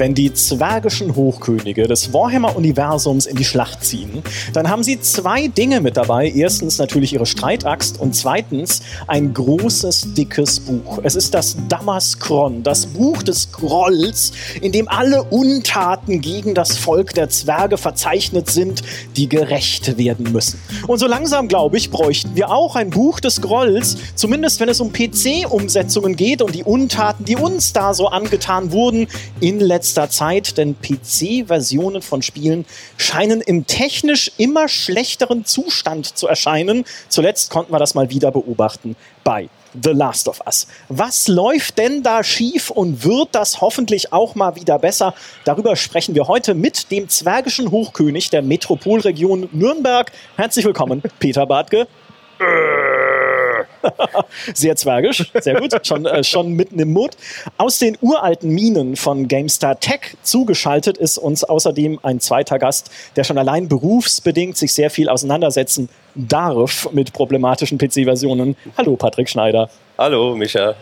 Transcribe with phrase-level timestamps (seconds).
[0.00, 4.22] Wenn die zwergischen Hochkönige des Warhammer-Universums in die Schlacht ziehen,
[4.54, 6.32] dann haben sie zwei Dinge mit dabei.
[6.34, 11.00] Erstens natürlich ihre Streitaxt und zweitens ein großes, dickes Buch.
[11.02, 14.32] Es ist das Damaskron, das Buch des Grolls,
[14.62, 18.80] in dem alle Untaten gegen das Volk der Zwerge verzeichnet sind,
[19.18, 20.58] die gerecht werden müssen.
[20.86, 24.80] Und so langsam, glaube ich, bräuchten wir auch ein Buch des Grolls, zumindest wenn es
[24.80, 29.06] um PC-Umsetzungen geht und die Untaten, die uns da so angetan wurden
[29.40, 32.64] in letzter letzter Zeit, denn PC-Versionen von Spielen
[32.96, 36.84] scheinen im technisch immer schlechteren Zustand zu erscheinen.
[37.08, 38.94] Zuletzt konnten wir das mal wieder beobachten
[39.24, 39.48] bei
[39.82, 40.68] The Last of Us.
[40.88, 45.12] Was läuft denn da schief und wird das hoffentlich auch mal wieder besser?
[45.44, 50.12] Darüber sprechen wir heute mit dem zwergischen Hochkönig der Metropolregion Nürnberg.
[50.36, 51.88] Herzlich willkommen, Peter Bartke.
[54.54, 57.12] Sehr zwergisch, sehr gut, schon, äh, schon mitten im Mut.
[57.56, 63.24] Aus den uralten Minen von GameStar Tech zugeschaltet ist uns außerdem ein zweiter Gast, der
[63.24, 68.56] schon allein berufsbedingt sich sehr viel auseinandersetzen darf mit problematischen PC-Versionen.
[68.76, 69.70] Hallo, Patrick Schneider.
[69.98, 70.74] Hallo, Micha.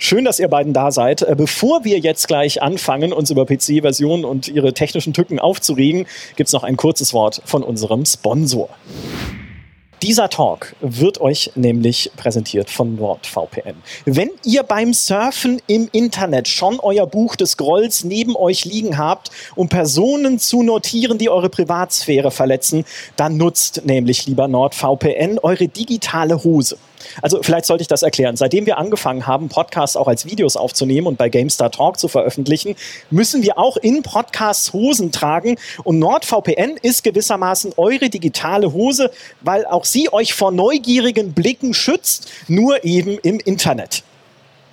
[0.00, 1.22] Schön, dass ihr beiden da seid.
[1.22, 6.46] Äh, bevor wir jetzt gleich anfangen, uns über PC-Versionen und ihre technischen Tücken aufzuregen, gibt
[6.46, 8.68] es noch ein kurzes Wort von unserem Sponsor.
[10.02, 13.82] Dieser Talk wird euch nämlich präsentiert von NordVPN.
[14.04, 19.30] Wenn ihr beim Surfen im Internet schon euer Buch des Grolls neben euch liegen habt,
[19.56, 22.84] um Personen zu notieren, die eure Privatsphäre verletzen,
[23.16, 26.78] dann nutzt nämlich lieber NordVPN eure digitale Hose.
[27.22, 28.36] Also vielleicht sollte ich das erklären.
[28.36, 32.76] Seitdem wir angefangen haben, Podcasts auch als Videos aufzunehmen und bei GameStar Talk zu veröffentlichen,
[33.10, 35.56] müssen wir auch in Podcasts Hosen tragen.
[35.84, 42.28] Und NordVPN ist gewissermaßen eure digitale Hose, weil auch sie euch vor neugierigen Blicken schützt,
[42.48, 44.02] nur eben im Internet.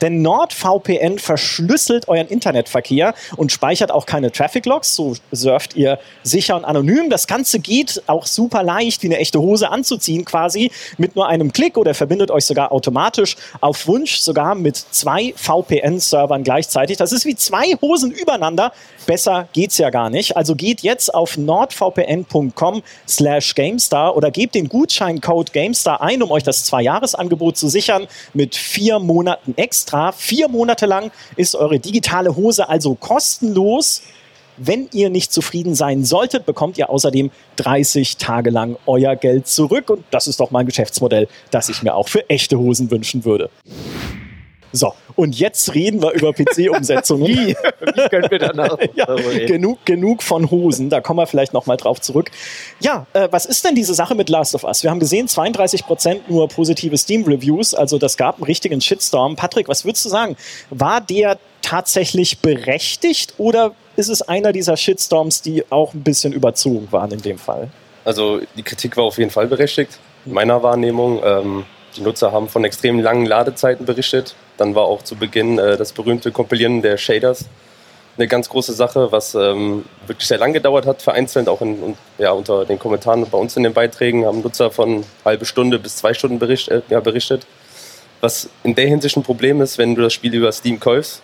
[0.02, 4.96] Denn NordVPN verschlüsselt euren Internetverkehr und speichert auch keine Traffic Logs.
[4.96, 7.10] So surft ihr sicher und anonym.
[7.10, 11.54] Das Ganze geht auch super leicht, wie eine echte Hose anzuziehen, quasi mit nur einem
[11.54, 16.98] Klick oder verbindet euch sogar automatisch auf Wunsch sogar mit zwei VPN-Servern gleichzeitig.
[16.98, 18.72] Das ist wie zwei Hosen übereinander.
[19.06, 20.36] Besser geht's ja gar nicht.
[20.36, 26.44] Also geht jetzt auf nordvpn.com slash GameStar oder gebt den Gutscheincode GameStar ein, um euch
[26.44, 30.12] das Zwei-Jahres-Angebot zu sichern mit vier Monaten extra extra.
[30.12, 34.02] Vier Monate lang ist eure digitale Hose also kostenlos.
[34.58, 39.90] Wenn ihr nicht zufrieden sein solltet, bekommt ihr außerdem 30 Tage lang euer Geld zurück.
[39.90, 43.50] Und das ist doch mein Geschäftsmodell, das ich mir auch für echte Hosen wünschen würde.
[44.76, 47.28] So, und jetzt reden wir über PC-Umsetzungen.
[47.28, 47.56] Wie?
[47.56, 49.06] Wie können wir danach ja,
[49.46, 52.30] genug, genug von Hosen, da kommen wir vielleicht nochmal drauf zurück.
[52.82, 54.84] Ja, äh, was ist denn diese Sache mit Last of Us?
[54.84, 59.38] Wir haben gesehen, 32% nur positive Steam-Reviews, also das gab einen richtigen Shitstorm.
[59.38, 60.36] Patrick, was würdest du sagen?
[60.70, 66.90] War der tatsächlich berechtigt oder ist es einer dieser Shitstorms, die auch ein bisschen überzogen
[66.92, 67.70] waren in dem Fall?
[68.04, 71.22] Also die Kritik war auf jeden Fall berechtigt, in meiner Wahrnehmung.
[71.24, 71.66] Ähm,
[71.96, 74.36] die Nutzer haben von extrem langen Ladezeiten berichtet.
[74.58, 77.46] Dann war auch zu Beginn äh, das berühmte Kompilieren der Shaders
[78.18, 82.32] eine ganz große Sache, was ähm, wirklich sehr lang gedauert hat, vereinzelt auch in, ja,
[82.32, 86.14] unter den Kommentaren bei uns in den Beiträgen haben Nutzer von halbe Stunde bis zwei
[86.14, 87.46] Stunden bericht, äh, ja, berichtet.
[88.22, 91.22] Was in der Hinsicht ein Problem ist, wenn du das Spiel über Steam kaufst,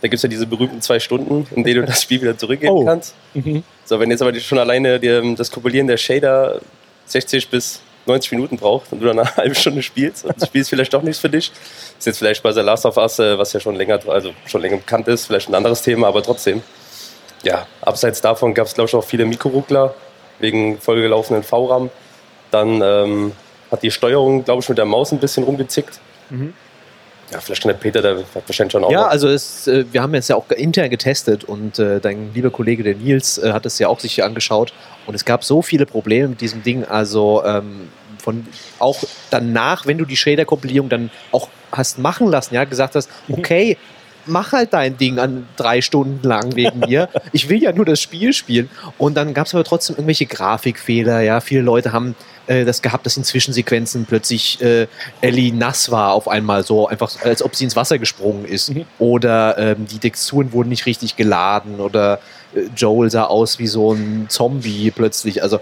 [0.00, 2.72] da gibt es ja diese berühmten zwei Stunden, in denen du das Spiel wieder zurückgeben
[2.72, 2.84] oh.
[2.84, 3.14] kannst.
[3.34, 3.62] Mhm.
[3.84, 6.60] So, wenn jetzt aber schon alleine die, das Kompilieren der Shader
[7.06, 10.62] 60 bis 90 Minuten braucht und du dann eine halbe Stunde spielst und das Spiel
[10.62, 11.52] ist vielleicht doch nichts für dich.
[11.98, 14.62] Ist jetzt vielleicht bei The Last of Us, äh, was ja schon länger, also schon
[14.62, 16.62] länger bekannt ist, vielleicht ein anderes Thema, aber trotzdem.
[17.44, 19.94] Ja, abseits davon gab es, glaube ich, auch viele Mikroruckler
[20.40, 21.90] wegen vollgelaufenen VRAM.
[22.50, 23.32] Dann ähm,
[23.70, 26.00] hat die Steuerung, glaube ich, mit der Maus ein bisschen rumgezickt.
[26.30, 26.54] Mhm.
[27.30, 28.90] Ja, vielleicht kann der Peter, der hat wahrscheinlich schon auch.
[28.90, 32.50] Ja, also es, äh, wir haben es ja auch intern getestet und äh, dein lieber
[32.50, 34.72] Kollege, der Nils, äh, hat es ja auch sich angeschaut
[35.06, 36.84] und es gab so viele Probleme mit diesem Ding.
[36.84, 38.46] Also ähm, von
[38.78, 43.34] auch danach, wenn du die Shader-Kompilierung dann auch hast machen lassen, ja, gesagt hast, mhm.
[43.34, 43.76] okay,
[44.28, 47.08] mach halt dein Ding an drei Stunden lang wegen mir.
[47.32, 48.70] Ich will ja nur das Spiel spielen.
[48.96, 51.40] Und dann gab es aber trotzdem irgendwelche Grafikfehler, ja.
[51.40, 52.14] Viele Leute haben
[52.48, 54.86] äh, das gehabt, dass in Zwischensequenzen plötzlich äh,
[55.20, 58.74] Ellie nass war auf einmal so, einfach als ob sie ins Wasser gesprungen ist.
[58.74, 58.84] Mhm.
[58.98, 62.20] Oder ähm, die Texturen wurden nicht richtig geladen oder
[62.54, 65.42] äh, Joel sah aus wie so ein Zombie plötzlich.
[65.42, 65.60] Also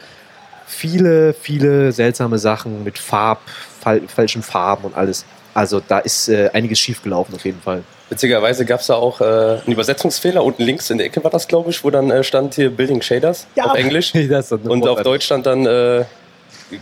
[0.67, 3.41] viele, viele seltsame Sachen mit Farb,
[3.81, 5.25] fal falschen Farben und alles.
[5.55, 7.83] Also da ist äh, einiges schiefgelaufen auf jeden Fall.
[8.09, 10.45] Witzigerweise gab es da auch äh, einen Übersetzungsfehler.
[10.45, 13.03] Unten links in der Ecke war das, glaube ich, wo dann äh, stand hier Building
[13.03, 13.65] Shaders ja.
[13.65, 14.15] auf Englisch.
[14.65, 16.05] und auf Deutsch stand dann äh,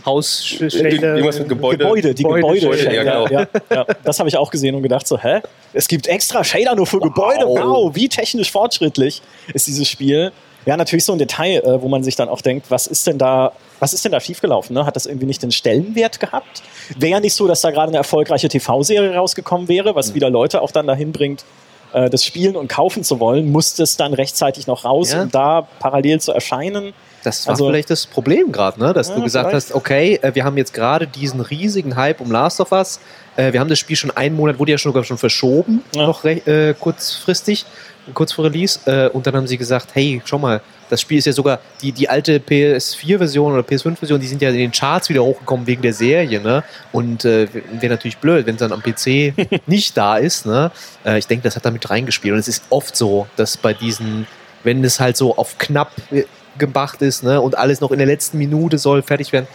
[0.05, 1.77] Haus Irgendwas mit Gebäude.
[1.77, 2.59] Gebäude, die Gebäude, Gebäude.
[2.61, 3.27] Gebäude, ja, genau.
[3.27, 3.85] ja, ja.
[4.03, 5.41] Das habe ich auch gesehen und gedacht so, hä?
[5.73, 7.45] Es gibt extra Shader nur für Gebäude.
[7.45, 9.21] Wow, wie technisch fortschrittlich
[9.53, 10.31] ist dieses Spiel.
[10.65, 13.17] Ja, natürlich so ein Detail, äh, wo man sich dann auch denkt, was ist denn
[13.17, 14.73] da, was ist denn da schiefgelaufen?
[14.73, 14.85] Ne?
[14.85, 16.63] Hat das irgendwie nicht den Stellenwert gehabt?
[16.97, 20.61] Wäre ja nicht so, dass da gerade eine erfolgreiche TV-Serie rausgekommen wäre, was wieder Leute
[20.61, 21.45] auch dann dahin bringt,
[21.93, 25.21] äh, das spielen und kaufen zu wollen, musste es dann rechtzeitig noch raus, Ja.
[25.23, 26.93] um da parallel zu erscheinen.
[27.25, 28.93] Das war Also- vielleicht das Problem gerade, ne?
[28.93, 29.67] dass Ja, du gesagt vielleicht.
[29.69, 32.99] hast, okay, äh, wir haben jetzt gerade diesen riesigen Hype um Last of Us.
[33.35, 36.05] Äh, wir haben das Spiel schon einen Monat, wurde ja schon, schon verschoben, Ja.
[36.05, 37.65] noch äh, kurzfristig,
[38.13, 38.79] kurz vor Release.
[38.85, 41.91] Äh, und dann haben sie gesagt, hey, schau mal, das Spiel ist ja sogar die,
[41.91, 45.93] die alte PS4-Version oder PS5-Version, die sind ja in den Charts wieder hochgekommen wegen der
[45.93, 46.63] Serie, ne?
[46.91, 47.47] Und äh,
[47.79, 49.33] wäre natürlich blöd, wenn es dann am PC
[49.67, 50.69] nicht da ist, ne?
[51.03, 52.33] Äh, ich denke, das hat damit reingespielt.
[52.33, 54.27] Und es ist oft so, dass bei diesen,
[54.63, 55.91] wenn es halt so auf knapp
[56.57, 57.41] gemacht ist, ne?
[57.41, 59.47] Und alles noch in der letzten Minute soll fertig werden,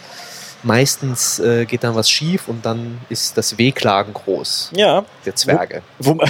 [0.63, 5.81] meistens äh, geht dann was schief und dann ist das Wehklagen groß, Ja, der Zwerge.
[5.99, 6.29] wo man,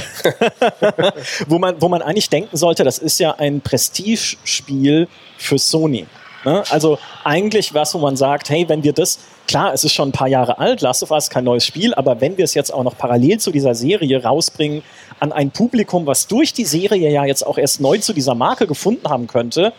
[1.48, 5.08] wo, man, wo man eigentlich denken sollte, das ist ja ein Prestige-Spiel
[5.38, 6.06] für Sony.
[6.46, 6.64] Ne?
[6.70, 10.14] Also eigentlich was, wo man sagt, hey, wenn wir das, klar, es ist schon ein
[10.14, 12.84] paar Jahre alt, Last of Us kein neues Spiel, aber wenn wir es jetzt auch
[12.84, 14.82] noch parallel zu dieser Serie rausbringen
[15.20, 18.66] an ein Publikum, was durch die Serie ja jetzt auch erst neu zu dieser Marke
[18.66, 19.74] gefunden haben könnte,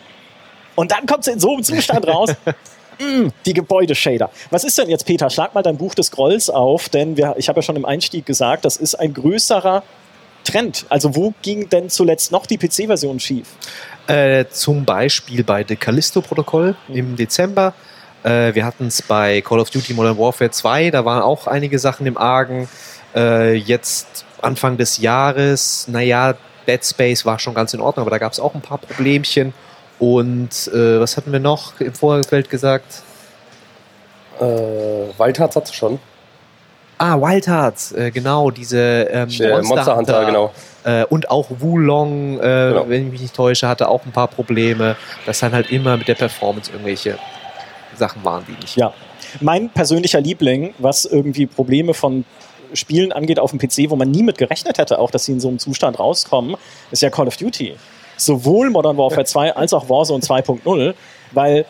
[0.75, 2.31] und dann kommt es in so einem Zustand raus.
[2.99, 4.29] Mm, die Gebäudeshader.
[4.51, 5.27] Was ist denn jetzt, Peter?
[5.31, 8.23] Schlag mal dein Buch des Grolls auf, denn wir, ich habe ja schon im Einstieg
[8.23, 9.81] gesagt, das ist ein größerer
[10.43, 10.85] Trend.
[10.89, 13.47] Also wo ging denn zuletzt noch die PC-Version schief?
[14.07, 17.73] Äh, zum Beispiel bei The Callisto-Protokoll im Dezember.
[18.23, 21.79] Äh, wir hatten es bei Call of Duty Modern Warfare 2, da waren auch einige
[21.79, 22.69] Sachen im Argen.
[23.15, 26.35] Äh, jetzt Anfang des Jahres, naja,
[26.67, 29.53] Dead Space war schon ganz in Ordnung, aber da gab es auch ein paar Problemchen.
[30.03, 33.03] Und äh, was hatten wir noch im Vorfeld gesagt?
[34.37, 35.97] Äh, Wildhearts hat schon.
[36.97, 40.51] Ah, Wild Hearts, äh, genau, diese ähm, Der Monster Hunter, genau.
[40.83, 42.89] Äh, und auch Wulong, äh, Genau.
[42.89, 44.97] wenn ich mich nicht täusche, hatte auch ein paar Probleme.
[45.25, 47.17] Das dann halt immer mit der Performance irgendwelche
[47.95, 48.75] Sachen waren, die nicht.
[48.75, 48.93] Ja.
[49.39, 52.25] Mein persönlicher Liebling, was irgendwie Probleme von
[52.73, 55.39] Spielen angeht auf dem PC, wo man nie mit gerechnet hätte, auch dass sie in
[55.39, 56.57] so einem Zustand rauskommen,
[56.91, 57.75] ist ja Call of Duty.
[58.17, 60.93] Sowohl Modern Warfare 2 als auch Warzone 2.0,
[61.31, 61.65] weil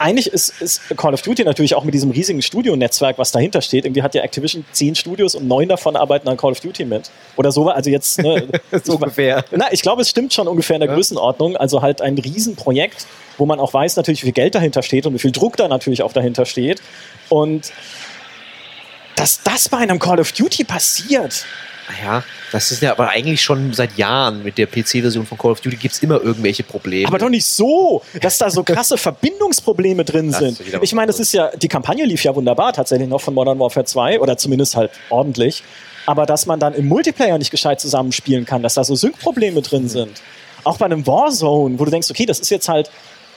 [0.00, 3.84] eigentlich ist, ist Call of Duty natürlich auch mit diesem riesigen Studionetzwerk, was dahinter steht.
[3.84, 7.10] Irgendwie hat ja Activision zehn Studios und neun davon arbeiten an Call of Duty mit.
[7.36, 8.46] Oder so, also jetzt, ne,
[8.84, 9.44] so ungefähr.
[9.50, 10.94] na, ich glaube, es stimmt schon ungefähr in der Ja.
[10.94, 11.56] Größenordnung.
[11.56, 13.06] Also halt ein Riesenprojekt,
[13.38, 15.66] wo man auch weiß natürlich, wie viel Geld dahinter steht und wie viel Druck da
[15.66, 16.80] natürlich auch dahinter steht.
[17.28, 17.72] Und
[19.16, 21.44] dass das bei einem Call of Duty passiert,
[22.02, 25.60] Ja, das ist ja aber eigentlich schon seit Jahren mit der PC-Version von Call of
[25.60, 27.08] Duty gibt es immer irgendwelche Probleme.
[27.08, 30.60] aber doch nicht so, dass da so krasse Verbindungsprobleme drin sind.
[30.82, 33.86] Ich meine, das ist ja, die Kampagne lief ja wunderbar tatsächlich noch von Modern Warfare
[33.86, 35.62] 2 oder zumindest halt ordentlich.
[36.06, 39.88] Aber dass man dann im Multiplayer nicht gescheit zusammenspielen kann, dass da so Sync-Probleme drin
[39.88, 40.22] sind.
[40.64, 42.90] Auch bei einem Warzone, wo du denkst, okay, das ist jetzt halt,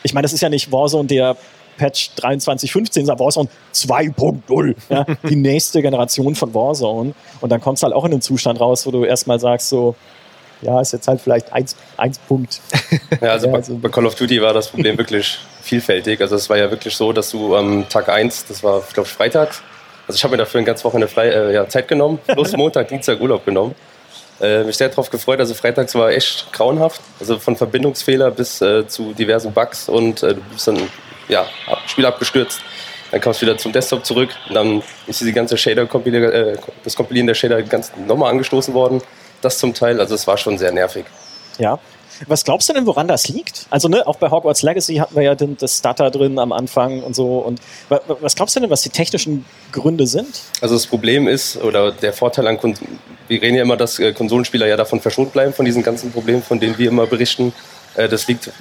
[0.03, 1.36] ich meine, das ist ja nicht Warzone der
[1.78, 4.76] Patch 2315, sondern Warzone 2.0.
[4.90, 7.14] Ja, die nächste Generation von Warzone.
[7.42, 9.96] Und dann kommst du halt auch in einen Zustand raus, wo du erstmal sagst, so,
[10.62, 12.62] ja, ist jetzt halt vielleicht 1 eins Punkt.
[13.22, 16.22] Ja, also, Ja, bei, also- bei Call of Duty war das Problem wirklich vielfältig.
[16.22, 19.14] Also es war ja wirklich so, dass du am Tag 1, das war, glaube ich,
[19.14, 19.50] Freitag,
[20.08, 22.88] also ich habe mir dafür eine ganze Woche frei, äh, ja, Zeit genommen, plus Montag,
[22.90, 23.75] Dienstag Urlaub genommen.
[24.41, 25.39] Äh, mich sehr darauf gefreut.
[25.39, 27.01] Also freitags war echt grauenhaft.
[27.19, 30.79] Also von Verbindungsfehler bis äh, zu diversen Bugs und äh, du bist dann,
[31.27, 31.45] ja,
[31.86, 32.62] Spiel abgestürzt.
[33.12, 36.95] Dann kamst du wieder zum Desktop zurück und dann ist diese ganze Shader, äh, das
[36.95, 39.01] Kompilieren der Shader ganz nochmal angestoßen worden.
[39.41, 41.05] Das zum Teil, also es war schon sehr nervig.
[41.57, 41.77] Ja.
[42.28, 43.66] Was glaubst du denn, woran das liegt?
[43.70, 47.01] Also, ne, auch bei Hogwarts Legacy hatten wir ja den, das Stutter drin am Anfang
[47.04, 47.40] und so.
[47.40, 47.60] Und
[47.90, 50.42] wa- wa- was glaubst du denn, was die technischen Gründe sind?
[50.62, 52.75] Also das Problem ist, oder der Vorteil an Kon
[53.28, 56.44] wir reden ja immer, dass äh, Konsolenspieler ja davon verschont bleiben, von diesen ganzen Problemen,
[56.44, 57.54] von denen wir immer berichten.
[57.96, 58.51] Äh, das liegt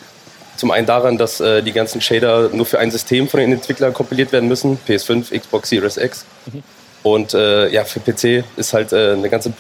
[0.57, 3.93] zum einen daran, dass äh, die ganzen Shader nur für ein System von den Entwicklern
[3.95, 6.25] kompiliert werden müssen, PS5, Xbox Series X.
[7.03, 9.53] Und äh, ja, für PC ist halt äh, eine ganze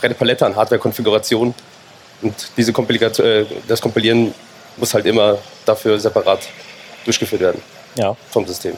[0.00, 1.54] breite Palette an Hardware-Konfiguration.
[2.22, 4.34] Und diese Komplikation, äh, das Kompilieren
[4.76, 6.40] muss halt immer dafür separat
[7.04, 7.62] durchgeführt werden
[7.96, 8.16] Ja.
[8.30, 8.76] vom System.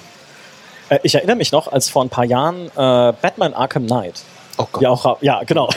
[0.89, 4.15] Äh, ich erinnere mich noch, als vor ein paar Jahren äh, Batman Arkham Knight
[4.59, 4.83] Oh Gott.
[4.83, 5.69] Ja, auch, ja, genau.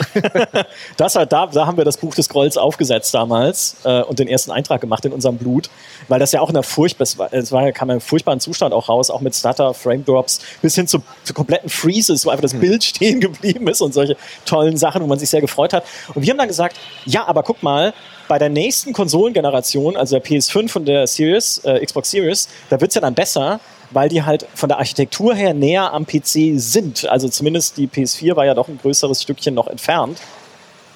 [0.96, 4.28] das hat, da, da haben wir das Buch des Grolls aufgesetzt damals äh, und den
[4.28, 5.68] ersten Eintrag gemacht in unserem Blut,
[6.08, 8.72] weil das ja auch in einer furchtbar, es war, es war, kam im furchtbaren Zustand
[8.72, 12.42] auch raus, auch mit Stutter, Frame Drops, bis hin zu, zu kompletten Freezes, wo einfach
[12.42, 15.84] das Bild stehen geblieben ist und solche tollen Sachen, wo man sich sehr gefreut hat.
[16.14, 17.92] Und wir haben dann gesagt, ja, aber guck mal,
[18.28, 22.94] bei der nächsten Konsolengeneration, also der PS5 und der Series, äh, Xbox Series, da wird's
[22.94, 23.60] ja dann besser,
[23.90, 27.08] weil die halt von der Architektur her näher am PC sind.
[27.08, 30.18] Also zumindest die PS4 war ja doch ein größeres Stückchen noch entfernt.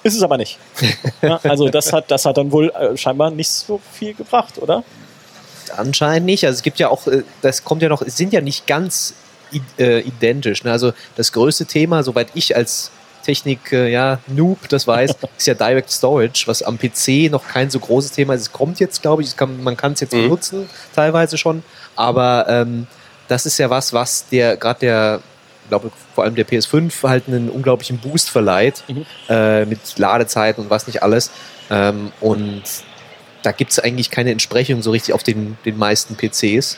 [0.03, 0.59] Ist es aber nicht.
[1.21, 4.83] ja, also das hat, das hat dann wohl äh, scheinbar nicht so viel gebracht, oder?
[5.75, 6.45] Anscheinend nicht.
[6.45, 9.15] Also es gibt ja auch, äh, das kommt ja noch, es sind ja nicht ganz
[9.79, 10.63] äh, identisch.
[10.63, 10.71] Ne?
[10.71, 12.91] Also das größte Thema, soweit ich als
[13.25, 17.71] Technik, äh, ja, Noob, das weiß, ist ja Direct Storage, was am PC noch kein
[17.71, 18.41] so großes Thema ist.
[18.41, 20.23] Es kommt jetzt, glaube ich, kann, man kann es jetzt mhm.
[20.23, 21.63] benutzen, teilweise schon,
[21.95, 22.87] aber ähm,
[23.27, 25.21] das ist ja was, was der, gerade der,
[25.69, 29.05] glaube vor allem der PS5 halt einen unglaublichen Boost verleiht, mhm.
[29.29, 31.31] äh, mit Ladezeiten und was nicht alles.
[31.69, 32.63] Ähm, und
[33.41, 36.77] da gibt es eigentlich keine Entsprechung so richtig auf den, den meisten PCs.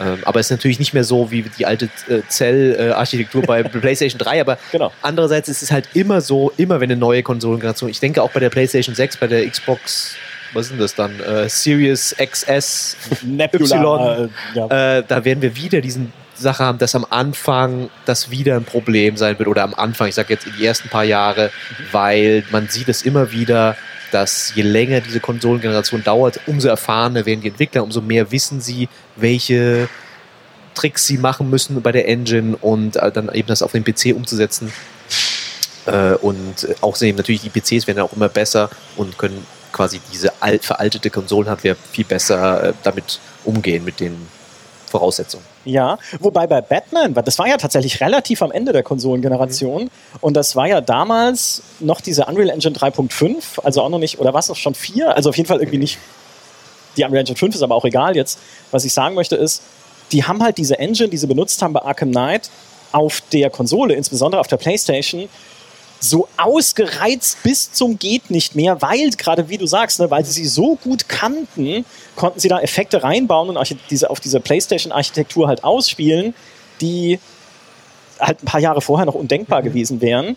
[0.00, 4.18] Ähm, aber es ist natürlich nicht mehr so wie die alte äh, Zell-Architektur bei PlayStation
[4.18, 4.40] 3.
[4.40, 4.92] Aber genau.
[5.02, 8.40] andererseits ist es halt immer so, immer wenn eine neue Konsolengeneration, ich denke auch bei
[8.40, 10.16] der PlayStation 6, bei der Xbox
[10.54, 11.20] was denn das dann?
[11.20, 14.30] Äh, Series XS, Nebula, Y.
[14.54, 14.98] Äh, ja.
[14.98, 19.16] äh, da werden wir wieder diesen Sache haben, dass am Anfang das wieder ein Problem
[19.16, 21.50] sein wird oder am Anfang, ich sage jetzt in die ersten paar Jahre,
[21.92, 23.76] weil man sieht es immer wieder,
[24.10, 28.88] dass je länger diese Konsolengeneration dauert, umso erfahrener werden die Entwickler, umso mehr wissen sie,
[29.16, 29.88] welche
[30.74, 34.14] Tricks sie machen müssen bei der Engine und äh, dann eben das auf den PC
[34.14, 34.72] umzusetzen.
[35.86, 40.32] Äh, und auch sehen natürlich, die PCs werden auch immer besser und können quasi diese
[40.40, 44.16] alt, veraltete Konsolenhardware viel besser äh, damit umgehen, mit den
[44.86, 45.44] Voraussetzungen.
[45.64, 49.90] Ja, wobei bei Batman, das war ja tatsächlich relativ am Ende der Konsolengeneration mhm.
[50.20, 54.32] und das war ja damals noch diese Unreal Engine 3.5, also auch noch nicht, oder
[54.32, 55.16] war es noch schon 4?
[55.16, 55.98] Also auf jeden Fall irgendwie nicht.
[56.96, 58.38] Die Unreal Engine 5 ist aber auch egal jetzt.
[58.70, 59.62] Was ich sagen möchte ist,
[60.12, 62.50] die haben halt diese Engine, die sie benutzt haben bei Arkham Knight,
[62.92, 65.28] auf der Konsole, insbesondere auf der PlayStation,
[66.10, 70.32] so ausgereizt bis zum geht nicht mehr, weil gerade wie du sagst, ne, weil sie
[70.32, 71.84] sie so gut kannten,
[72.16, 76.34] konnten sie da Effekte reinbauen und diese, auf diese PlayStation-Architektur halt ausspielen,
[76.80, 77.18] die
[78.20, 79.66] halt ein paar Jahre vorher noch undenkbar mhm.
[79.66, 80.36] gewesen wären.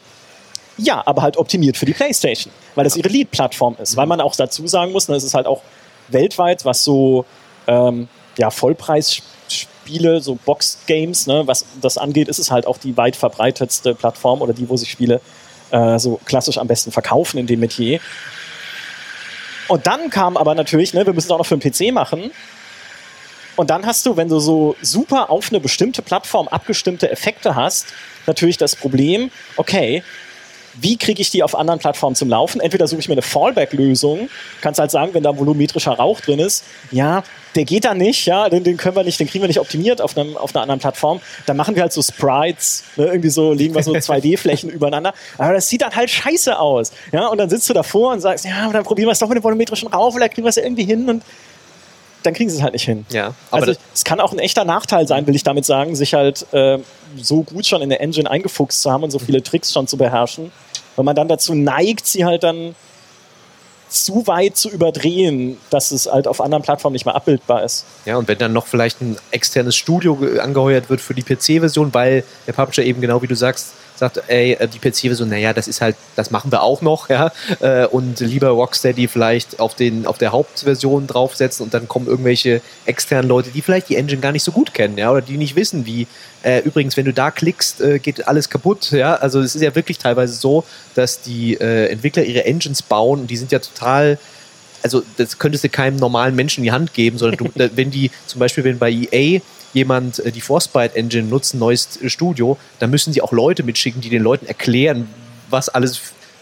[0.78, 3.94] Ja, aber halt optimiert für die PlayStation, weil das ihre Lead-Plattform ist.
[3.94, 3.98] Mhm.
[3.98, 5.62] Weil man auch dazu sagen muss, ne, es ist halt auch
[6.08, 7.26] weltweit, was so
[7.68, 8.08] ähm,
[8.38, 13.96] ja, Vollpreisspiele, so Box-Games, ne, was das angeht, ist es halt auch die weit verbreitetste
[13.96, 15.20] Plattform oder die, wo sich Spiele
[15.72, 18.00] äh, so klassisch am besten verkaufen in dem Metier.
[19.68, 22.32] Und dann kam aber natürlich, ne, wir müssen es auch noch für den PC machen.
[23.58, 27.88] Und dann hast du, wenn du so super auf eine bestimmte Plattform abgestimmte Effekte hast,
[28.28, 30.04] natürlich das Problem, okay,
[30.80, 32.62] wie kriege ich die auf anderen Plattformen zum Laufen?
[32.62, 34.30] Entweder suche ich mir eine Fallback-Lösung,
[34.62, 37.24] kannst halt sagen, wenn da volumetrischer Rauch drin ist, ja,
[37.58, 40.00] der geht da nicht, ja, den, den können wir nicht, den kriegen wir nicht optimiert
[40.00, 41.20] auf, einem, auf einer anderen Plattform.
[41.48, 45.14] Dann machen wir halt so Sprites, ne, irgendwie so, legen wir so 2D-Flächen übereinander.
[45.40, 46.92] Aber das sieht dann halt scheiße aus.
[47.12, 49.38] Ja, und dann sitzt du davor und sagst, ja, dann probieren wir es doch mit
[49.38, 51.24] dem volumetrischen Rauch, vielleicht kriegen wir es ja irgendwie hin und
[52.22, 53.06] dann kriegen sie es halt nicht hin.
[53.10, 56.14] Ja, aber also es kann auch ein echter Nachteil sein, will ich damit sagen, sich
[56.14, 56.78] halt äh,
[57.16, 59.98] so gut schon in der Engine eingefuchst zu haben und so viele Tricks schon zu
[59.98, 60.52] beherrschen,
[60.96, 62.76] weil man dann dazu neigt, sie halt dann
[63.90, 67.86] zu weit zu überdrehen, dass es halt auf anderen Plattformen nicht mehr abbildbar ist.
[68.06, 72.24] Ja, und wenn dann noch vielleicht ein externes Studio angeheuert wird für die PC-Version, weil
[72.46, 75.82] der Publisher eben genau wie du sagst, sagt, ey, äh, die PC-Version, naja, das ist
[75.82, 80.18] halt, das machen wir auch noch, ja, äh, und lieber Rocksteady vielleicht auf, den, auf
[80.18, 84.44] der Hauptversion draufsetzen und dann kommen irgendwelche externen Leute, die vielleicht die Engine gar nicht
[84.44, 86.08] so gut kennen, ja, oder die nicht wissen, wie,
[86.44, 89.74] äh, übrigens, wenn du da klickst, äh, geht alles kaputt, ja, also es ist ja
[89.76, 90.64] wirklich teilweise so,
[90.96, 94.18] dass die äh, Entwickler ihre Engines bauen und die sind ja total
[94.84, 98.12] also das könntest du keinem normalen Menschen in die Hand geben, sondern du, wenn die
[98.26, 99.42] zum Beispiel, wenn bei EA
[99.74, 104.02] jemand äh, die Frostbite Engine nutzt, ein neues Studio, dann müssen sie auch Leute mitschicken,
[104.02, 105.10] die den Leuten erklären,
[105.50, 106.00] was alles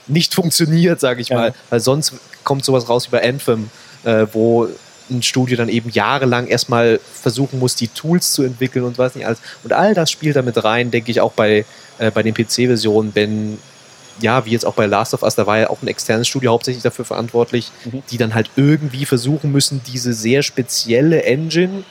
[0.07, 1.37] nicht funktioniert, sage ich ja.
[1.37, 1.53] mal.
[1.69, 2.13] Weil sonst
[2.43, 3.69] kommt sowas raus wie bei Anthem,
[4.03, 4.67] äh, wo
[5.09, 9.25] ein Studio dann eben jahrelang erstmal versuchen muss, die Tools zu entwickeln und was nicht
[9.25, 9.39] alles.
[9.63, 11.65] Und all das spielt damit rein, denke ich, auch bei,
[11.99, 13.57] äh, bei den PC-Versionen, wenn
[14.21, 16.51] ja, wie jetzt auch bei Last of Us, da war ja auch ein externes Studio
[16.51, 18.01] hauptsächlich dafür verantwortlich, mhm.
[18.09, 21.83] die dann halt irgendwie versuchen müssen, diese sehr spezielle Engine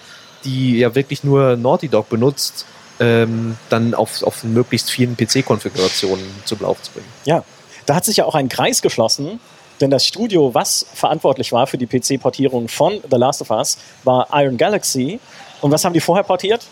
[0.45, 2.67] die ja wirklich nur Naughty Dog benutzt,
[3.01, 7.09] ähm, dann auf, auf möglichst vielen PC-Konfigurationen zum Laufen zu bringen.
[7.25, 7.45] Ja,
[7.87, 9.41] da hat sich ja auch ein Kreis geschlossen,
[9.81, 14.29] denn das Studio, was verantwortlich war für die PC-Portierung von The Last of Us, war
[14.33, 15.19] Iron Galaxy.
[15.61, 16.65] Und was haben die vorher portiert?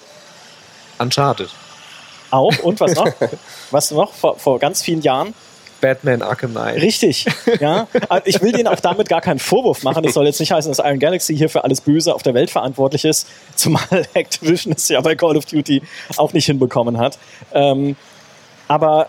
[0.99, 1.49] Uncharted.
[2.31, 2.57] Auch.
[2.61, 3.09] Und was noch?
[3.71, 4.13] was noch?
[4.13, 5.35] Vor, vor ganz vielen Jahren?
[5.83, 6.81] Batman Arkham Knight.
[6.81, 7.27] Richtig,
[7.61, 7.87] ja.
[8.25, 10.05] Ich will denen auch damit gar keinen Vorwurf machen.
[10.05, 12.51] Es soll jetzt nicht heißen, dass Iron Galaxy hier für alles Böse auf der Welt
[12.51, 13.83] verantwortlich ist, zumal
[14.15, 15.83] Activision es ja bei Call of Duty
[16.17, 17.19] auch nicht hinbekommen hat.
[17.53, 17.97] Ähm,
[18.69, 19.09] aber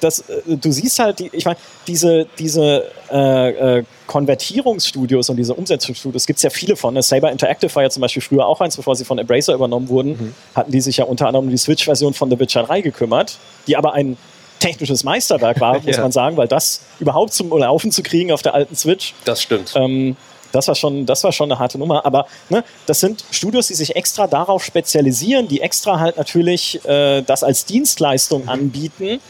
[0.00, 5.54] das, äh, du siehst halt, die, ich meine, diese, diese äh, äh, Konvertierungsstudios und diese
[5.54, 6.94] Umsetzungsstudios gibt es ja viele von.
[6.94, 7.02] Ne?
[7.02, 10.10] Saber Interactive war ja zum Beispiel früher auch eins, bevor sie von Embracer übernommen wurden,
[10.10, 10.34] mhm.
[10.54, 13.76] hatten die sich ja unter anderem um die Switch-Version von The Witcher 3 gekümmert, die
[13.76, 14.16] aber ein
[14.60, 16.02] technisches Meisterwerk war, muss ja.
[16.02, 19.14] man sagen, weil das überhaupt zum Laufen zu kriegen auf der alten Switch.
[19.24, 19.72] Das stimmt.
[19.74, 20.16] Ähm,
[20.52, 22.04] das war schon, das war schon eine harte Nummer.
[22.04, 27.22] Aber ne, das sind Studios, die sich extra darauf spezialisieren, die extra halt natürlich äh,
[27.22, 29.20] das als Dienstleistung anbieten.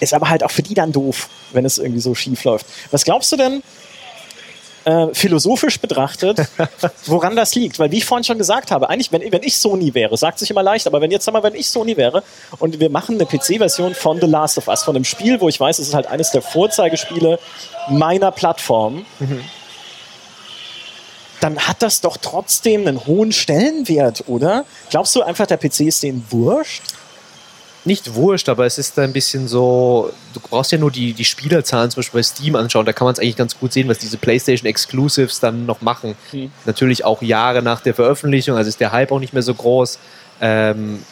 [0.00, 2.66] Ist aber halt auch für die dann doof, wenn es irgendwie so schief läuft.
[2.90, 3.62] Was glaubst du denn,
[4.84, 6.40] äh, philosophisch betrachtet,
[7.06, 7.78] woran das liegt.
[7.78, 10.50] Weil, wie ich vorhin schon gesagt habe, eigentlich, wenn, wenn ich Sony wäre, sagt sich
[10.50, 12.22] immer leicht, aber wenn jetzt, sag mal, wenn ich Sony wäre
[12.58, 15.58] und wir machen eine PC-Version von The Last of Us, von einem Spiel, wo ich
[15.58, 17.38] weiß, es ist halt eines der Vorzeigespiele
[17.88, 19.44] meiner Plattform, mhm
[21.40, 24.64] dann hat das doch trotzdem einen hohen Stellenwert, oder?
[24.90, 26.82] Glaubst du einfach, der PC ist denen wurscht?
[27.84, 31.90] Nicht wurscht, aber es ist ein bisschen so, du brauchst ja nur die, die Spielerzahlen
[31.90, 34.18] zum Beispiel bei Steam anschauen, da kann man es eigentlich ganz gut sehen, was diese
[34.18, 36.14] PlayStation Exclusives dann noch machen.
[36.30, 36.50] Hm.
[36.66, 39.98] Natürlich auch Jahre nach der Veröffentlichung, also ist der Hype auch nicht mehr so groß.
[40.42, 41.02] Ähm,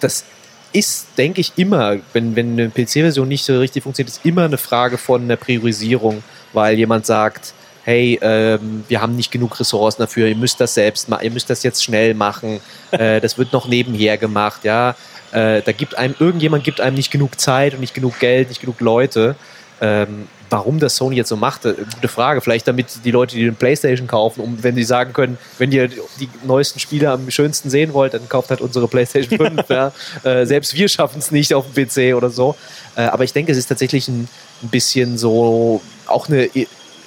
[0.00, 0.24] das
[0.72, 4.58] ist, denke ich, immer, wenn, wenn eine PC-Version nicht so richtig funktioniert, ist immer eine
[4.58, 6.22] Frage von einer Priorisierung,
[6.52, 11.08] weil jemand sagt, hey, ähm, wir haben nicht genug Ressourcen dafür, ihr müsst das selbst
[11.08, 12.60] machen, ihr müsst das jetzt schnell machen,
[12.90, 14.94] äh, das wird noch nebenher gemacht, ja.
[15.32, 18.60] Äh, da gibt einem, irgendjemand gibt einem nicht genug Zeit und nicht genug Geld, nicht
[18.60, 19.36] genug Leute.
[19.80, 22.40] Ähm, warum das Sony jetzt so macht, äh, gute Frage.
[22.40, 25.88] Vielleicht damit die Leute, die den Playstation kaufen, um wenn sie sagen können, wenn ihr
[25.88, 29.64] die neuesten Spiele am schönsten sehen wollt, dann kauft halt unsere Playstation 5.
[29.68, 29.92] ja.
[30.24, 32.56] äh, selbst wir schaffen es nicht auf dem PC oder so.
[32.96, 34.28] Äh, aber ich denke, es ist tatsächlich ein,
[34.62, 36.50] ein bisschen so auch eine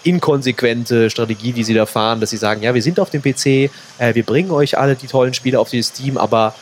[0.04, 3.46] inkonsequente Strategie, die sie da fahren, dass sie sagen, ja, wir sind auf dem PC,
[3.46, 3.70] äh,
[4.14, 6.56] wir bringen euch alle die tollen Spiele auf dieses Steam, aber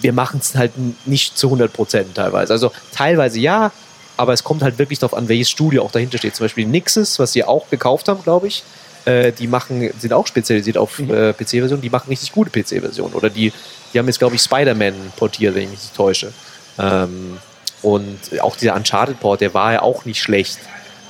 [0.00, 0.72] wir machen es halt
[1.06, 2.52] nicht zu 100 Prozent teilweise.
[2.52, 3.72] Also teilweise ja,
[4.16, 6.34] aber es kommt halt wirklich darauf an, welches Studio auch dahinter steht.
[6.36, 8.62] Zum Beispiel Nixes, was sie auch gekauft haben, glaube ich,
[9.04, 11.10] äh, die machen, sind auch spezialisiert auf mhm.
[11.10, 13.14] äh, PC-Versionen, die machen richtig gute PC-Versionen.
[13.14, 13.52] Oder die,
[13.92, 16.32] die haben jetzt, glaube ich, Spider-Man portiert, wenn ich mich nicht täusche.
[16.78, 17.38] Ähm,
[17.82, 20.58] und auch dieser Uncharted-Port, der war ja auch nicht schlecht.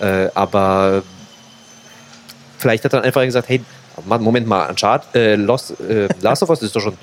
[0.01, 1.03] Äh, aber
[2.59, 3.63] vielleicht hat er einfach gesagt, hey,
[4.07, 6.97] Moment mal, Uncharted, äh, Lost, äh, Last of Us ist doch schon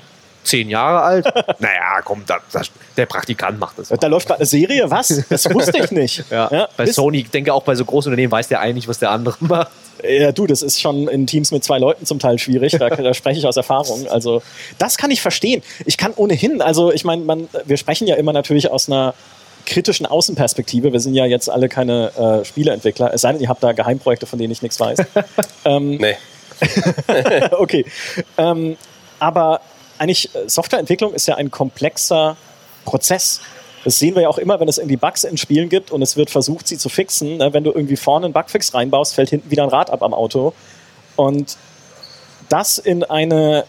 [0.44, 1.24] zehn Jahre alt.
[1.58, 2.62] naja, komm, da, da,
[2.96, 3.88] der Praktikant macht das.
[3.88, 5.22] Da läuft gerade eine Serie, was?
[5.28, 6.24] Das wusste ich nicht.
[6.30, 6.48] ja.
[6.50, 6.68] ja.
[6.76, 9.36] Bei Sony, ich denke auch bei so großen Unternehmen weiß der eigentlich, was der andere
[9.40, 9.70] macht.
[10.02, 12.72] Ja, du, das ist schon in Teams mit zwei Leuten zum Teil schwierig.
[12.78, 14.08] Da, da spreche ich aus Erfahrung.
[14.08, 14.42] Also,
[14.78, 15.62] das kann ich verstehen.
[15.84, 19.14] Ich kann ohnehin, also ich meine, wir sprechen ja immer natürlich aus einer
[19.66, 20.92] kritischen Außenperspektive.
[20.92, 23.12] Wir sind ja jetzt alle keine äh, Spieleentwickler.
[23.12, 25.00] Es sei denn, ihr habt da Geheimprojekte, von denen ich nichts weiß.
[25.66, 26.16] ähm, nee.
[27.52, 27.84] okay.
[28.38, 28.76] Ähm,
[29.18, 29.60] aber
[30.00, 32.36] eigentlich, äh, Softwareentwicklung ist ja ein komplexer
[32.84, 33.40] Prozess.
[33.84, 36.16] Das sehen wir ja auch immer, wenn es irgendwie Bugs in Spielen gibt und es
[36.16, 37.38] wird versucht, sie zu fixen.
[37.38, 37.52] Ne?
[37.52, 40.52] Wenn du irgendwie vorne einen Bugfix reinbaust, fällt hinten wieder ein Rad ab am Auto.
[41.16, 41.56] Und
[42.48, 43.64] das in eine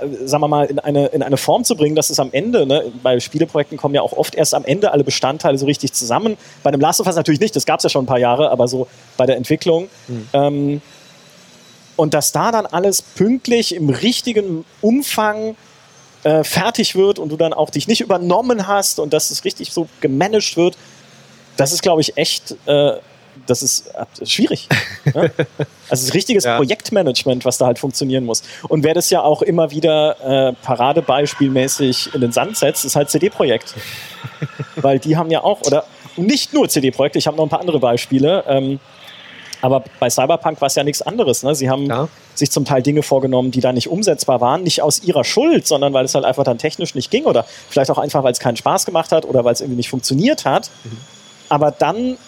[0.00, 2.66] äh, sagen wir mal, in eine, in eine Form zu bringen, dass es am Ende,
[2.66, 6.36] ne, bei Spieleprojekten kommen ja auch oft erst am Ende alle Bestandteile so richtig zusammen.
[6.62, 8.50] Bei einem Last of Us natürlich nicht, das gab es ja schon ein paar Jahre,
[8.50, 9.88] aber so bei der Entwicklung.
[10.08, 10.28] Mhm.
[10.32, 10.82] Ähm,
[11.96, 15.56] und dass da dann alles pünktlich im richtigen Umfang
[16.24, 19.72] äh, fertig wird und du dann auch dich nicht übernommen hast und dass es richtig
[19.72, 20.76] so gemanagt wird,
[21.56, 22.94] das ist, glaube ich, echt äh,
[23.46, 24.68] das ist äh, schwierig.
[25.14, 25.30] Ne?
[25.90, 26.56] Also es ist richtiges ja.
[26.56, 28.42] Projektmanagement, was da halt funktionieren muss.
[28.68, 33.10] Und wer das ja auch immer wieder äh, paradebeispielmäßig in den Sand setzt, ist halt
[33.10, 33.74] CD-Projekt.
[34.76, 35.84] Weil die haben ja auch, oder
[36.16, 38.44] nicht nur CD-Projekte, ich habe noch ein paar andere Beispiele.
[38.48, 38.80] Ähm,
[39.64, 41.42] aber bei Cyberpunk war es ja nichts anderes.
[41.42, 41.54] Ne?
[41.54, 42.06] Sie haben ja.
[42.34, 44.62] sich zum Teil Dinge vorgenommen, die da nicht umsetzbar waren.
[44.62, 47.90] Nicht aus ihrer Schuld, sondern weil es halt einfach dann technisch nicht ging oder vielleicht
[47.90, 50.70] auch einfach, weil es keinen Spaß gemacht hat oder weil es irgendwie nicht funktioniert hat.
[50.84, 50.98] Mhm.
[51.48, 52.18] Aber dann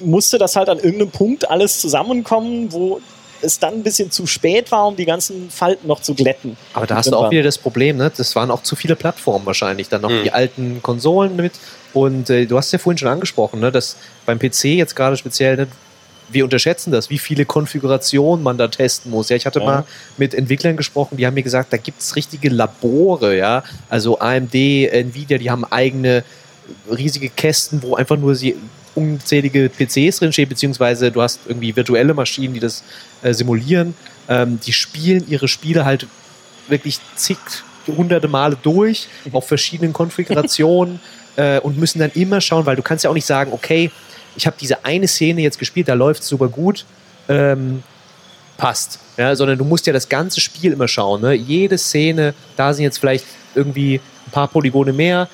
[0.00, 3.02] musste das halt an irgendeinem Punkt alles zusammenkommen, wo
[3.42, 6.56] es dann ein bisschen zu spät war, um die ganzen Falten noch zu glätten.
[6.72, 8.10] Aber da hast du auch wieder das Problem, ne?
[8.16, 10.22] das waren auch zu viele Plattformen wahrscheinlich, dann noch mhm.
[10.22, 11.52] die alten Konsolen mit.
[11.92, 13.70] Und äh, du hast ja vorhin schon angesprochen, ne?
[13.70, 15.68] dass beim PC jetzt gerade speziell, ne?
[16.32, 19.28] Wir unterschätzen das, wie viele Konfigurationen man da testen muss.
[19.28, 19.64] Ja, ich hatte ja.
[19.64, 19.84] mal
[20.16, 23.62] mit Entwicklern gesprochen, die haben mir gesagt, da gibt es richtige Labore, ja.
[23.88, 26.24] Also AMD, Nvidia, die haben eigene
[26.90, 28.56] riesige Kästen, wo einfach nur sie
[28.94, 32.84] unzählige PCs drinstehen, beziehungsweise du hast irgendwie virtuelle Maschinen, die das
[33.22, 33.94] äh, simulieren.
[34.28, 36.06] Ähm, die spielen ihre Spiele halt
[36.68, 37.38] wirklich zig,
[37.86, 41.00] hunderte Male durch, auf verschiedenen Konfigurationen
[41.36, 43.90] äh, und müssen dann immer schauen, weil du kannst ja auch nicht sagen, okay,
[44.36, 46.84] ich habe diese eine Szene jetzt gespielt, da läuft es super gut,
[47.28, 47.82] ähm,
[48.56, 48.98] passt.
[49.16, 51.20] Ja, sondern du musst ja das ganze Spiel immer schauen.
[51.20, 51.34] Ne?
[51.34, 55.28] Jede Szene, da sind jetzt vielleicht irgendwie ein paar Polygone mehr,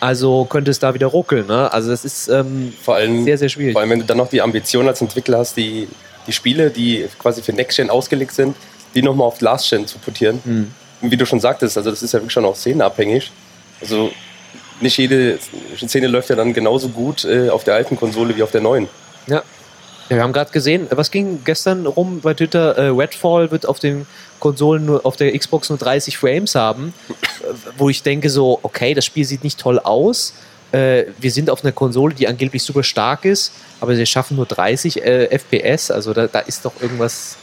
[0.00, 1.46] Also könnte es da wieder ruckeln.
[1.46, 1.72] Ne?
[1.72, 3.72] Also das ist ähm, Vor allem, sehr, sehr schwierig.
[3.74, 5.86] vor allem, wenn du dann noch die Ambition als Entwickler hast, die,
[6.26, 8.56] die Spiele, die quasi für Next Gen ausgelegt sind,
[8.94, 10.40] die nochmal auf Last Gen zu portieren.
[10.44, 10.70] Hm.
[11.02, 13.30] Und wie du schon sagtest, also das ist ja wirklich schon auch szenenabhängig.
[13.80, 14.10] Also
[14.80, 15.38] nicht jede
[15.76, 18.88] Szene läuft ja dann genauso gut äh, auf der alten Konsole wie auf der neuen.
[19.26, 19.42] Ja.
[20.08, 22.76] ja wir haben gerade gesehen, was ging gestern rum bei Twitter?
[22.76, 24.06] Äh, Redfall wird auf den
[24.38, 27.14] Konsolen nur auf der Xbox nur 30 Frames haben, äh,
[27.76, 30.34] wo ich denke so, okay, das Spiel sieht nicht toll aus.
[30.72, 34.46] Äh, wir sind auf einer Konsole, die angeblich super stark ist, aber sie schaffen nur
[34.46, 35.90] 30 äh, FPS.
[35.90, 37.36] Also da, da ist doch irgendwas,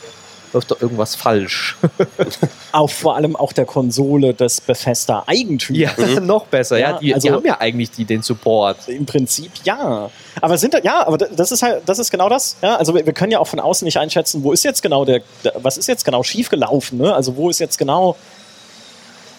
[0.58, 1.78] läuft doch irgendwas falsch.
[2.72, 5.92] Auf vor allem auch der Konsole des Bethesda Eigentümers.
[5.98, 6.80] ja, noch besser.
[6.80, 8.88] Ja, Ja, die, also- die haben ja eigentlich die, den Support.
[8.88, 10.10] Im Prinzip ja.
[10.42, 12.58] Aber sind da, ja, aber das ist halt, das ist genau das.
[12.64, 15.06] Ja, also wir, wir können ja auch von außen nicht einschätzen, wo ist jetzt genau
[15.06, 15.22] der,
[15.56, 17.14] was ist jetzt genau schiefgelaufen, ne?
[17.14, 18.16] Also wo ist jetzt genau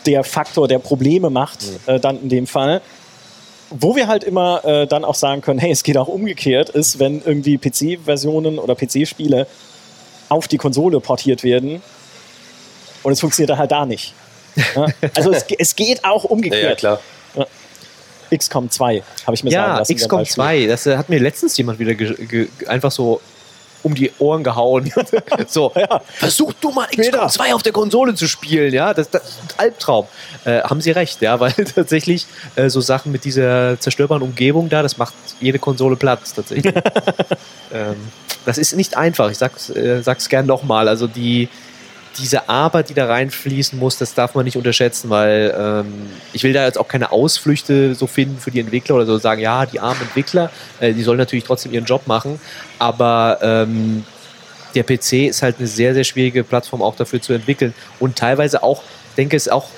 [0.07, 2.81] der Faktor, der Probleme macht, äh, dann in dem Fall.
[3.71, 6.99] Wo wir halt immer äh, dann auch sagen können, hey, es geht auch umgekehrt, ist,
[7.01, 9.47] wenn irgendwie PC-Versionen oder PC-Spiele
[10.29, 11.83] auf die Konsole portiert werden
[13.03, 14.15] und es funktioniert dann halt da nicht.
[14.75, 14.87] Ja?
[15.15, 16.63] Also es, es geht auch Ja, umgekehrt.
[16.83, 17.01] ja klar.
[18.37, 19.97] XCOM 2, habe ich mir sagen Ja, lassen.
[19.97, 20.35] zum XCOM Beispiel.
[20.35, 21.95] 2, das äh, hat mir letztens jemand wieder
[22.67, 23.21] einfach so
[23.83, 24.93] um die Ohren gehauen.
[25.47, 26.01] so, Ja.
[26.07, 26.87] versuch du mal.
[26.89, 30.07] XCOM 2 auf der Konsole zu spielen, ja, das, das ist ein Albtraum.
[30.45, 34.83] Äh, haben sie recht, ja, weil tatsächlich äh, so Sachen mit dieser zerstörbaren Umgebung da,
[34.83, 36.75] das macht jede Konsole platt, tatsächlich.
[37.73, 37.97] ähm,
[38.45, 41.49] das ist nicht einfach, ich sag's, äh, sag's gern nochmal, also die
[42.17, 46.53] diese Arbeit, die da reinfließen muss, das darf man nicht unterschätzen, weil ähm, ich will
[46.53, 49.81] da jetzt auch keine Ausflüchte so finden für die Entwickler oder so sagen, ja, die
[49.81, 52.41] armen Entwickler, äh, die sollen natürlich trotzdem ihren Job machen,
[52.79, 54.05] aber ähm,
[54.75, 57.75] der PC ist halt eine sehr, sehr schwierige Plattform auch dafür zu entwickeln.
[57.99, 58.83] Und teilweise auch,
[59.17, 59.69] denke es auch,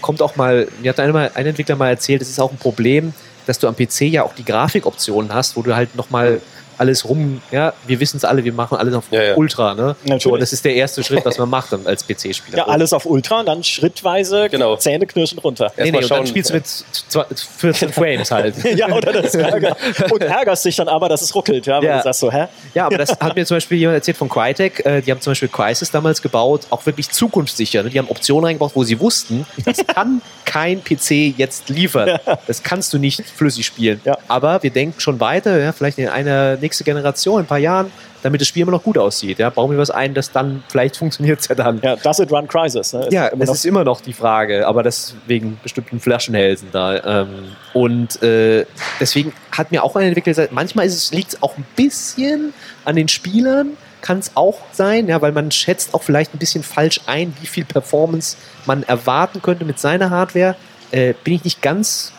[0.00, 3.12] kommt auch mal, mir hat einmal ein Entwickler mal erzählt, es ist auch ein Problem,
[3.46, 6.40] dass du am PC ja auch die Grafikoptionen hast, wo du halt nochmal
[6.80, 9.34] alles rum, ja, wir wissen es alle, wir machen alles auf Ja, ja.
[9.36, 9.94] Ultra, ne?
[10.04, 10.22] Natürlich.
[10.22, 12.58] So, das ist der erste Schritt, was man macht dann als PC-Spieler.
[12.58, 14.76] Ja, alles auf Ultra und dann schrittweise Genau.
[14.76, 15.70] Zähneknirschen runter.
[15.76, 17.24] Nee, Erst nee, mal und dann schauen, spielst du mit zwei-
[17.58, 18.54] 14 Frames halt.
[18.76, 19.76] ja, oder das Ärger.
[20.10, 21.98] Und ärgerst dich dann aber, dass es ruckelt, ja, weil Ja.
[21.98, 22.46] du sagst so, hä?
[22.74, 24.84] Ja, aber das hat mir zum Beispiel jemand erzählt von Crytek.
[24.86, 27.82] Äh, die haben zum Beispiel Crysis damals gebaut, auch wirklich zukunftssicher.
[27.82, 27.90] Ne?
[27.90, 32.18] Die haben Optionen reingebaut, wo sie wussten, das kann kein PC jetzt liefern.
[32.46, 34.00] Das kannst du nicht flüssig spielen.
[34.04, 34.16] Ja.
[34.28, 37.90] Aber wir denken schon weiter, ja, vielleicht in einer nächsten Generation, in ein paar Jahren,
[38.22, 39.38] damit das Spiel immer noch gut aussieht.
[39.38, 39.50] Ja?
[39.50, 41.80] Bauen wir was ein, das dann, vielleicht funktioniert es ja dann.
[41.82, 42.92] Ja, does it run Crisis?
[42.92, 43.00] Ne?
[43.06, 47.22] Ist Ja, noch- ist immer noch die Frage, aber das wegen bestimmten Flaschenhälsen da.
[47.22, 47.28] Ähm,
[47.74, 48.64] und äh,
[49.00, 52.52] deswegen hat mir auch ein Entwickler gesagt, manchmal liegt es auch ein bisschen
[52.84, 56.62] an den Spielern, kann es auch sein, ja, weil man schätzt auch vielleicht ein bisschen
[56.62, 60.56] falsch ein, wie viel Performance man erwarten könnte mit seiner Hardware.
[60.90, 62.12] Äh, bin ich nicht ganz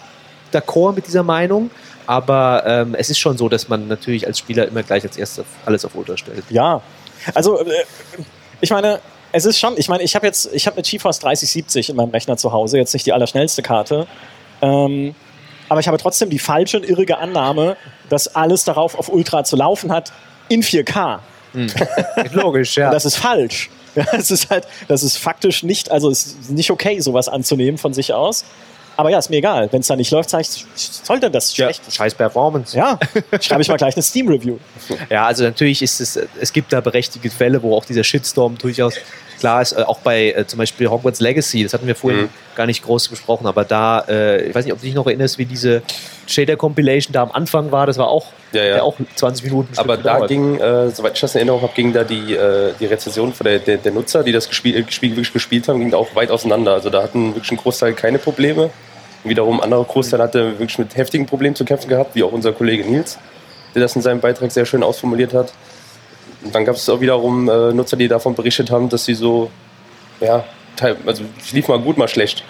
[0.53, 1.71] d'accord mit dieser Meinung,
[2.07, 5.45] aber ähm, es ist schon so, dass man natürlich als Spieler immer gleich als erstes
[5.65, 6.43] alles auf Ultra stellt.
[6.49, 6.81] Ja,
[7.33, 7.83] also äh,
[8.61, 8.99] ich meine,
[9.31, 12.11] es ist schon, ich meine, ich habe jetzt, ich habe eine GeForce 3070 in meinem
[12.11, 14.07] Rechner zu Hause, jetzt nicht die allerschnellste Karte,
[14.61, 15.15] ähm,
[15.69, 17.77] aber ich habe trotzdem die falsche und irrige Annahme,
[18.09, 20.11] dass alles darauf auf Ultra zu laufen hat
[20.49, 21.19] in 4K.
[22.33, 22.87] Logisch, ja.
[22.87, 23.69] Und das ist falsch.
[23.93, 27.77] Ja, es ist halt, das ist faktisch nicht, also es ist nicht okay, sowas anzunehmen
[27.77, 28.45] von sich aus.
[29.01, 29.67] Aber ja, ist mir egal.
[29.71, 31.91] Wenn es da nicht läuft, sage ich, soll denn das ja, schlecht?
[31.91, 32.77] scheiß Performance.
[32.77, 32.99] Ja,
[33.41, 34.57] schreibe ich mal gleich eine Steam-Review.
[35.09, 38.93] Ja, also natürlich ist es, es gibt da berechtigte Fälle, wo auch dieser Shitstorm durchaus
[39.39, 42.29] klar ist, äh, auch bei äh, zum Beispiel Hogwarts Legacy, das hatten wir vorhin Mhm.
[42.55, 45.39] gar nicht groß besprochen, aber da, äh, ich weiß nicht, ob du dich noch erinnerst,
[45.39, 45.81] wie diese
[46.27, 48.81] Shader-Compilation da am Anfang war, das war auch, Ja, ja.
[48.83, 49.69] auch 20 Minuten.
[49.77, 50.29] Aber da gedauert.
[50.29, 53.45] ging, äh, soweit ich das in Erinnerung habe, ging da die, äh, die Rezension von
[53.45, 56.29] der, der, der Nutzer, die das gespielt, gespielt, wirklich gespielt haben, ging da auch weit
[56.29, 56.73] auseinander.
[56.73, 58.69] Also da hatten wirklich ein Großteil keine Probleme.
[59.23, 62.53] Wiederum ein anderer Großteil hatte wirklich mit heftigen Problemen zu kämpfen gehabt, wie auch unser
[62.53, 63.17] Kollege Nils,
[63.75, 65.53] der das in seinem Beitrag sehr schön ausformuliert hat.
[66.43, 69.51] Und dann gab es auch wiederum äh, Nutzer, die davon berichtet haben, dass sie so,
[70.19, 70.43] ja,
[70.75, 72.43] teil, also es lief mal gut, mal schlecht.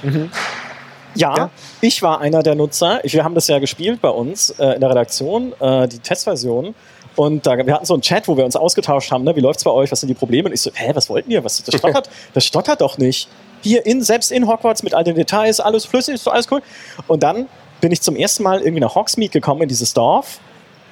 [1.13, 1.49] Ja, Ja.
[1.81, 3.03] ich war einer der Nutzer.
[3.03, 6.73] Ich, wir haben das ja gespielt bei uns äh, in der Redaktion, äh, die Testversion.
[7.15, 9.63] Und da, wir hatten so einen Chat, wo wir uns ausgetauscht haben, ne, wie läuft's
[9.63, 10.47] bei euch, was sind die Probleme?
[10.47, 11.43] Und ich so, hä, was wollten ihr?
[11.43, 13.27] Was, das, stottert, das stottert doch nicht.
[13.61, 16.61] Hier, in, selbst in Hogwarts mit all den Details, alles flüssig, ist alles cool.
[17.07, 17.47] Und dann
[17.81, 20.39] bin ich zum ersten Mal irgendwie nach Hogsmeade gekommen in dieses Dorf,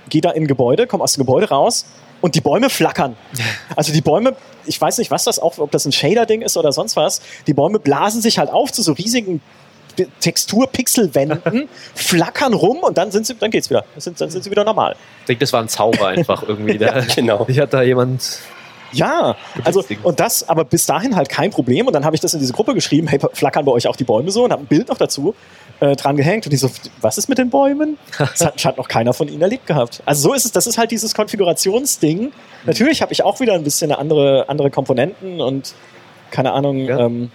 [0.09, 1.85] gehe da in ein Gebäude, komme aus dem Gebäude raus
[2.21, 3.15] und die Bäume flackern.
[3.75, 6.73] Also die Bäume, ich weiß nicht, was das auch, ob das ein Shader-Ding ist oder
[6.73, 9.41] sonst was, die Bäume blasen sich halt auf zu so riesigen
[10.19, 13.85] Texturpixelwänden, flackern rum und dann sind sie, dann geht's wieder.
[13.93, 14.95] Dann sind, dann sind sie wieder normal.
[15.21, 16.77] Ich denke, das war ein Zauber einfach irgendwie.
[16.79, 17.45] Da, Genau.
[17.49, 18.39] Ich hat da jemand
[18.91, 21.87] Ja, also und das, aber bis dahin halt kein Problem.
[21.87, 24.03] Und dann habe ich das in diese Gruppe geschrieben, hey, flackern bei euch auch die
[24.03, 25.35] Bäume so und habe ein Bild noch dazu
[25.79, 26.45] äh, dran gehängt.
[26.45, 26.69] Und die so,
[27.01, 27.97] was ist mit den Bäumen?
[28.17, 30.01] Das hat, hat noch keiner von ihnen erlebt gehabt.
[30.05, 32.31] Also so ist es, das ist halt dieses Konfigurationsding.
[32.65, 35.73] Natürlich habe ich auch wieder ein bisschen andere, andere Komponenten und
[36.31, 36.85] keine Ahnung.
[36.85, 36.99] Ja.
[36.99, 37.31] Ähm,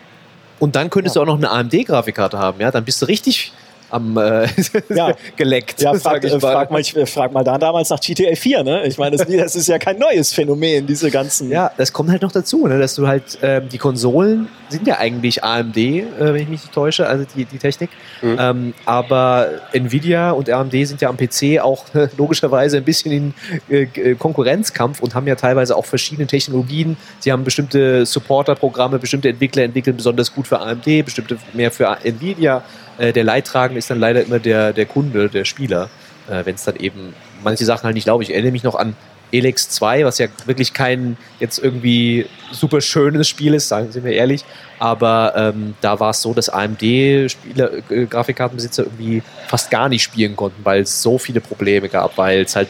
[0.64, 1.22] Und dann könntest Ja.
[1.22, 2.70] du auch noch eine AMD-Grafikkarte haben, ja?
[2.70, 3.53] Dann bist du richtig
[3.95, 4.47] am äh,
[4.95, 5.13] Ja.
[5.37, 5.81] geleckt.
[5.81, 8.65] ja, frag, ich äh, frag, mal, ich, äh, frag mal da damals nach GTA 4,
[8.65, 8.87] ne?
[8.87, 11.51] Ich meine, das, das ist ja kein neues Phänomen, diese ganzen.
[11.51, 12.79] Ja, das kommt halt noch dazu, ne?
[12.79, 16.73] dass du halt, ähm, die Konsolen sind ja eigentlich AMD, äh, wenn ich mich nicht
[16.73, 17.91] täusche, also die, die Technik.
[18.23, 18.37] Mhm.
[18.41, 23.35] Ähm, aber Nvidia und AMD sind ja am PC auch äh, logischerweise ein bisschen in
[23.69, 26.97] äh, G- Konkurrenzkampf und haben ja teilweise auch verschiedene Technologien.
[27.21, 32.63] Sie haben bestimmte Supporter-Programme, bestimmte Entwickler entwickeln besonders gut für AMD, bestimmte mehr für Nvidia.
[32.99, 35.91] Äh, der Leidtragende ist dann leider immer der, der Kunde, der Spieler,
[36.29, 38.23] äh, wenn es dann eben manche Sachen halt nicht glaube.
[38.23, 38.97] Ich erinnere mich noch an
[39.33, 44.13] Elex 2, was ja wirklich kein jetzt irgendwie super schönes Spiel ist, sagen Sie mir
[44.13, 44.45] ehrlich.
[44.79, 50.65] Aber ähm, da war es so, dass AMD-Spieler, äh, irgendwie fast gar nicht spielen konnten,
[50.65, 52.69] weil es so viele Probleme gab, weil es halt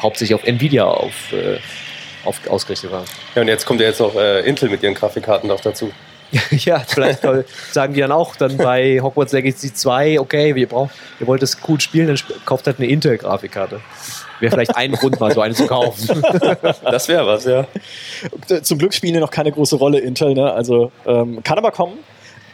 [0.00, 1.58] hauptsächlich auf Nvidia auf, äh,
[2.24, 3.04] auf, ausgerichtet war.
[3.34, 5.92] Ja, und jetzt kommt ja jetzt noch äh, Intel mit ihren Grafikkarten noch dazu.
[6.50, 7.22] ja, vielleicht
[7.72, 11.56] sagen die dann auch dann bei Hogwarts Legacy 2, okay, wir brauchen, ihr wollt es
[11.66, 13.80] cool spielen, dann kauft halt eine Intel-Grafikkarte.
[14.40, 16.22] Wäre vielleicht ein Grund, mal so eine zu kaufen.
[16.82, 17.66] Das wäre was, ja.
[18.48, 20.52] Äh, Zum Glück spielen die noch keine große Rolle, Intel, ne?
[20.52, 21.98] Also ähm, kann aber kommen.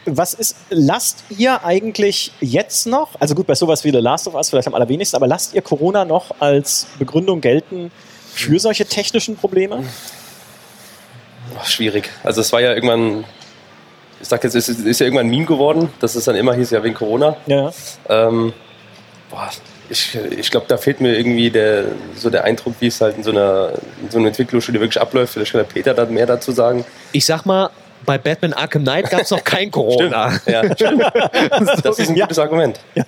[0.05, 4.35] Was ist, lasst ihr eigentlich jetzt noch, also gut, bei sowas wie The Last of
[4.35, 7.91] Us vielleicht am allerwenigsten, aber lasst ihr Corona noch als Begründung gelten
[8.33, 9.83] für solche technischen Probleme?
[11.59, 12.09] Ach, schwierig.
[12.23, 13.23] Also es war ja irgendwann,
[14.25, 16.55] ich sag jetzt, es ist, ist ja irgendwann ein Meme geworden, dass es dann immer
[16.55, 17.37] hieß, ja wegen Corona.
[17.45, 17.71] Ja.
[18.09, 18.53] Ähm,
[19.29, 19.47] boah,
[19.87, 21.83] ich ich glaube, da fehlt mir irgendwie der,
[22.15, 25.33] so der Eindruck, wie es halt in so einer, in so einer Entwicklungsstudie wirklich abläuft.
[25.33, 26.83] Vielleicht kann der Peter da mehr dazu sagen.
[27.11, 27.69] Ich sag mal,
[28.03, 30.39] bei Batman Arkham Knight gab es noch kein Corona.
[30.47, 31.03] Ja, stimmt.
[31.83, 32.25] Das ist ein Ja.
[32.25, 32.79] gutes Argument.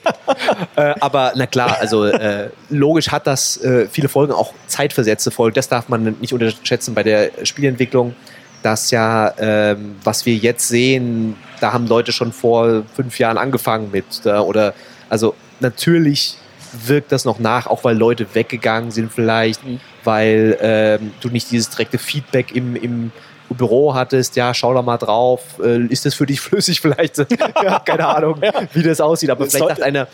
[0.76, 5.56] Äh, aber na klar, also äh, logisch hat das äh, viele Folgen auch zeitversetzte Folgen.
[5.56, 8.14] Das darf man nicht unterschätzen bei der Spielentwicklung.
[8.64, 13.92] Dass ja, ähm, was wir jetzt sehen, da haben Leute schon vor fünf Jahren angefangen
[13.92, 14.06] mit.
[14.24, 14.74] Da, oder
[15.10, 16.38] also natürlich
[16.86, 19.80] wirkt das noch nach, auch weil Leute weggegangen sind vielleicht, Mhm.
[20.04, 23.12] weil ähm, du nicht dieses direkte Feedback im, im
[23.50, 27.18] Büro hattest, ja, schau da mal drauf, äh, ist das für dich flüssig vielleicht?
[27.64, 28.42] ja, keine Ahnung,
[28.74, 30.08] wie das aussieht, aber Das vielleicht sagt einer,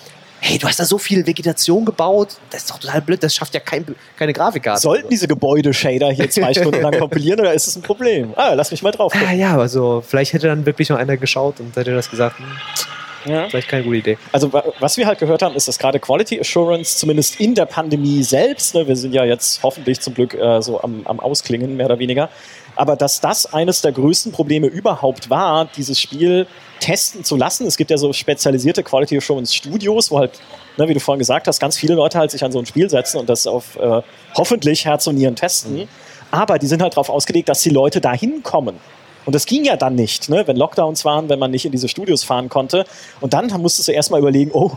[0.45, 3.53] hey, du hast da so viel Vegetation gebaut, das ist doch total blöd, das schafft
[3.53, 3.86] ja kein,
[4.17, 4.82] keine Grafikkarte.
[4.82, 8.34] Sollten diese Gebäude-Shader hier zwei Stunden lang kompilieren oder ist es ein Problem?
[8.36, 9.39] Ah, lass mich mal drauf Ah, gucken.
[9.39, 13.47] ja, also vielleicht hätte dann wirklich noch einer geschaut und hätte das gesagt, hm, Ja.
[13.47, 14.17] vielleicht keine gute Idee.
[14.34, 17.65] Also wa- was wir halt gehört haben, ist, dass gerade Quality Assurance, zumindest in der
[17.65, 21.77] Pandemie selbst, ne, wir sind ja jetzt hoffentlich zum Glück äh, so am, am Ausklingen,
[21.77, 22.27] mehr oder weniger,
[22.75, 26.47] aber dass das eines der größten Probleme überhaupt war, dieses Spiel
[26.79, 27.65] testen zu lassen.
[27.67, 30.39] Es gibt ja so spezialisierte Quality Assurance Studios, wo halt,
[30.77, 32.89] ne, wie du vorhin gesagt hast, ganz viele Leute halt sich an so ein Spiel
[32.89, 34.01] setzen und das auf äh,
[34.36, 35.88] hoffentlich Herz und Nieren testen.
[36.31, 38.77] Aber die sind halt darauf ausgelegt, dass die Leute da hinkommen.
[39.25, 40.45] Und das ging ja dann nicht, ne?
[40.47, 42.86] wenn Lockdowns waren, wenn man nicht in diese Studios fahren konnte.
[43.21, 44.71] Und dann musstest du erstmal überlegen, oh,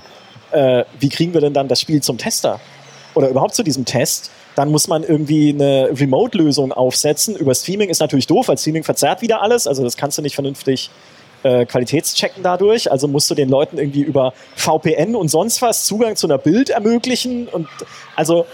[0.52, 2.60] äh, wie kriegen wir denn dann das Spiel zum Tester?
[3.14, 4.30] Oder überhaupt zu diesem Test?
[4.56, 7.36] Dann muss man irgendwie eine Remote-Lösung aufsetzen.
[7.36, 9.68] Über Streaming ist natürlich doof, weil Streaming verzerrt wieder alles.
[9.68, 10.90] Also das kannst du nicht vernünftig
[11.42, 12.90] äh, qualitätschecken dadurch.
[12.90, 16.70] Also musst du den Leuten irgendwie über VPN und sonst was Zugang zu einer Bild
[16.70, 17.46] ermöglichen.
[17.48, 17.68] Und
[18.16, 18.46] also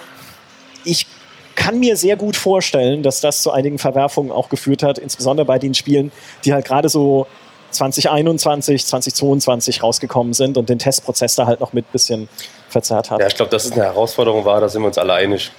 [0.85, 1.07] ich
[1.55, 5.59] kann mir sehr gut vorstellen, dass das zu einigen Verwerfungen auch geführt hat, insbesondere bei
[5.59, 6.11] den Spielen,
[6.45, 7.27] die halt gerade so
[7.71, 12.29] 2021, 2022 rausgekommen sind und den Testprozess da halt noch mit bisschen
[12.69, 13.21] verzerrt hat.
[13.21, 15.53] Ja, ich glaube, dass es eine Herausforderung war, da sind wir uns alle einig.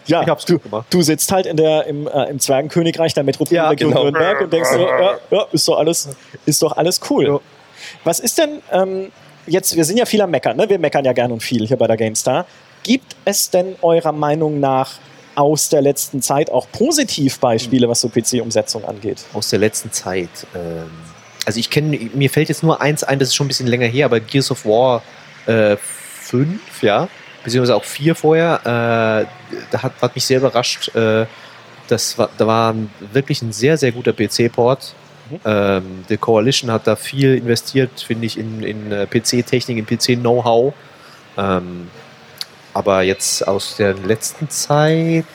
[0.05, 0.87] ja Ich hab's du, gut gemacht.
[0.89, 4.03] du sitzt halt in der, im, äh, im Zwergenkönigreich der Metropolregion Ja, genau.
[4.03, 6.09] Nürnberg und denkst so, ja, ja, ist doch alles,
[6.45, 7.39] ist doch alles cool.
[8.03, 9.11] Was ist denn ähm,
[9.47, 10.69] jetzt, wir sind ja viel am Meckern, ne?
[10.69, 12.45] wir meckern ja gern und viel hier bei der GameStar.
[12.83, 14.93] Gibt es denn eurer Meinung nach
[15.35, 19.23] aus der letzten Zeit auch Positivbeispiele, was so PC-Umsetzung angeht?
[19.33, 20.29] Aus der letzten Zeit.
[20.55, 20.89] Ähm,
[21.45, 23.87] also ich kenne, mir fällt jetzt nur eins ein, das ist schon ein bisschen länger
[23.87, 25.01] her, aber Gears of War
[25.47, 25.77] äh,
[26.31, 27.07] 5, ja,
[27.43, 30.95] beziehungsweise auch 4 vorher, äh, da hat, hat mich sehr überrascht.
[30.95, 31.25] Äh,
[31.87, 32.75] das war, da war
[33.11, 34.93] wirklich ein sehr, sehr guter PC-Port.
[35.29, 35.39] Mhm.
[35.45, 40.73] Ähm, The Coalition hat da viel investiert, finde ich, in, in äh, PC-Technik, in PC-Know-how.
[41.37, 41.89] Ähm,
[42.73, 45.25] aber jetzt aus der letzten Zeit.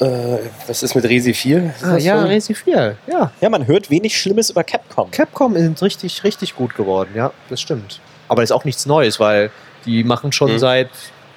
[0.00, 1.74] Äh, was ist mit Resi 4?
[1.74, 2.26] Ist Ah, ja, schon?
[2.28, 3.32] Resi 4, ja.
[3.40, 5.10] Ja, man hört wenig Schlimmes über Capcom.
[5.10, 8.00] Capcom sind richtig, richtig gut geworden, ja, das stimmt.
[8.28, 9.50] Aber das ist auch nichts Neues, weil
[9.86, 10.58] die machen schon Mhm.
[10.58, 10.90] seit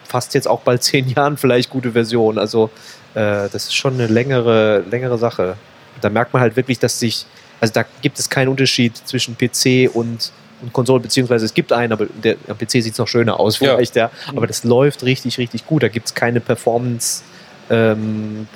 [0.04, 2.38] fast jetzt auch bald zehn Jahren vielleicht gute Version.
[2.38, 2.70] Also
[3.14, 5.56] äh, das ist schon eine längere, längere Sache.
[6.02, 7.26] Da merkt man halt wirklich, dass sich,
[7.62, 10.32] also da gibt es keinen Unterschied zwischen PC und,
[10.62, 13.60] und Konsole, beziehungsweise es gibt einen, aber der, am PC sieht es noch schöner aus
[13.60, 13.76] Ja.
[13.76, 14.10] vielleicht, ja.
[14.36, 15.84] Aber das läuft richtig, richtig gut.
[15.84, 17.24] Da gibt es keine Performance-
[17.72, 18.48] ähm,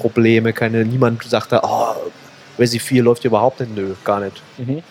[0.56, 2.10] keine, niemand sagt da, oh,
[2.58, 3.75] Resi 4 läuft überhaupt nicht.
[3.75, 4.41] Nö, gar nicht.
[4.58, 4.82] Mhm.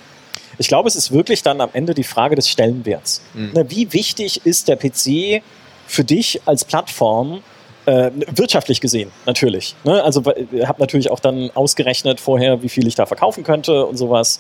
[0.59, 3.23] Ich glaube, es ist wirklich dann am Ende die Frage des Stellenwerts.
[3.35, 3.53] Mhm.
[3.55, 5.43] Ne, Wie wichtig ist der PC
[5.87, 7.43] für dich als Plattform?
[7.85, 9.75] Äh, wirtschaftlich gesehen, natürlich.
[9.83, 10.05] Ne?
[10.05, 14.39] Also habt natürlich auch dann ausgerechnet vorher, wie viel ich da verkaufen könnte und sowas.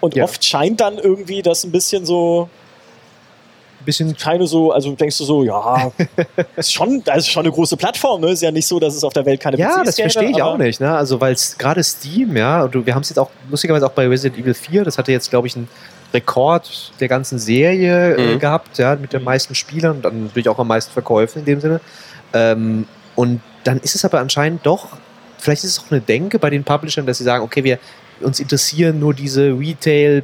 [0.00, 0.24] Und Ja.
[0.24, 2.50] oft scheint dann irgendwie das ein bisschen so,
[3.86, 5.90] Bisschen keine so, also denkst du so, ja,
[6.56, 8.30] ist schon, das ist schon eine große Plattform, ne?
[8.32, 10.42] Ist ja nicht so, dass es auf der Welt keine Ja, PCs das verstehe ich
[10.42, 10.80] auch nicht.
[10.80, 10.94] Ne?
[10.94, 14.06] Also, weil gerade Steam, ja, und du- wir haben es jetzt auch lustigerweise auch bei
[14.08, 15.68] Resident Evil 4, das hatte jetzt, glaube ich, einen
[16.12, 18.38] Rekord der ganzen Serie äh, Mhm.
[18.40, 21.60] gehabt, ja, mit den meisten Spielern und dann natürlich auch am meisten Verkäufen in dem
[21.60, 21.80] Sinne.
[22.34, 24.88] Ähm, und dann ist es aber anscheinend doch,
[25.38, 27.78] vielleicht ist es auch eine Denke bei den Publishern, dass sie sagen, okay, wir
[28.20, 29.50] uns interessieren nur diese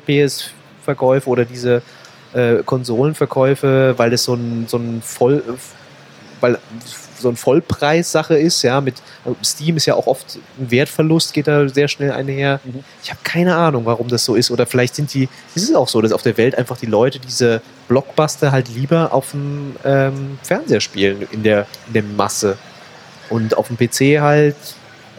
[0.07, 1.83] Retail-PS-Verkäufe oder diese
[2.33, 5.43] äh, Konsolenverkäufe, weil das so ein, so ein Voll,
[6.41, 6.59] weil
[7.23, 8.97] so ein Vollpreissache ist, ja, mit
[9.43, 12.61] Steam ist ja auch oft ein Wertverlust, geht da sehr schnell einher.
[12.65, 12.85] Mhm.
[13.03, 14.51] Ich habe keine Ahnung, warum das so ist.
[14.51, 17.19] Oder vielleicht sind die, ist es auch so, dass auf der Welt einfach die Leute
[17.21, 22.59] diese Blockbuster halt lieber auf dem ähm, Fernseher spielen, in der, in der Masse.
[23.31, 24.57] Und auf dem PC halt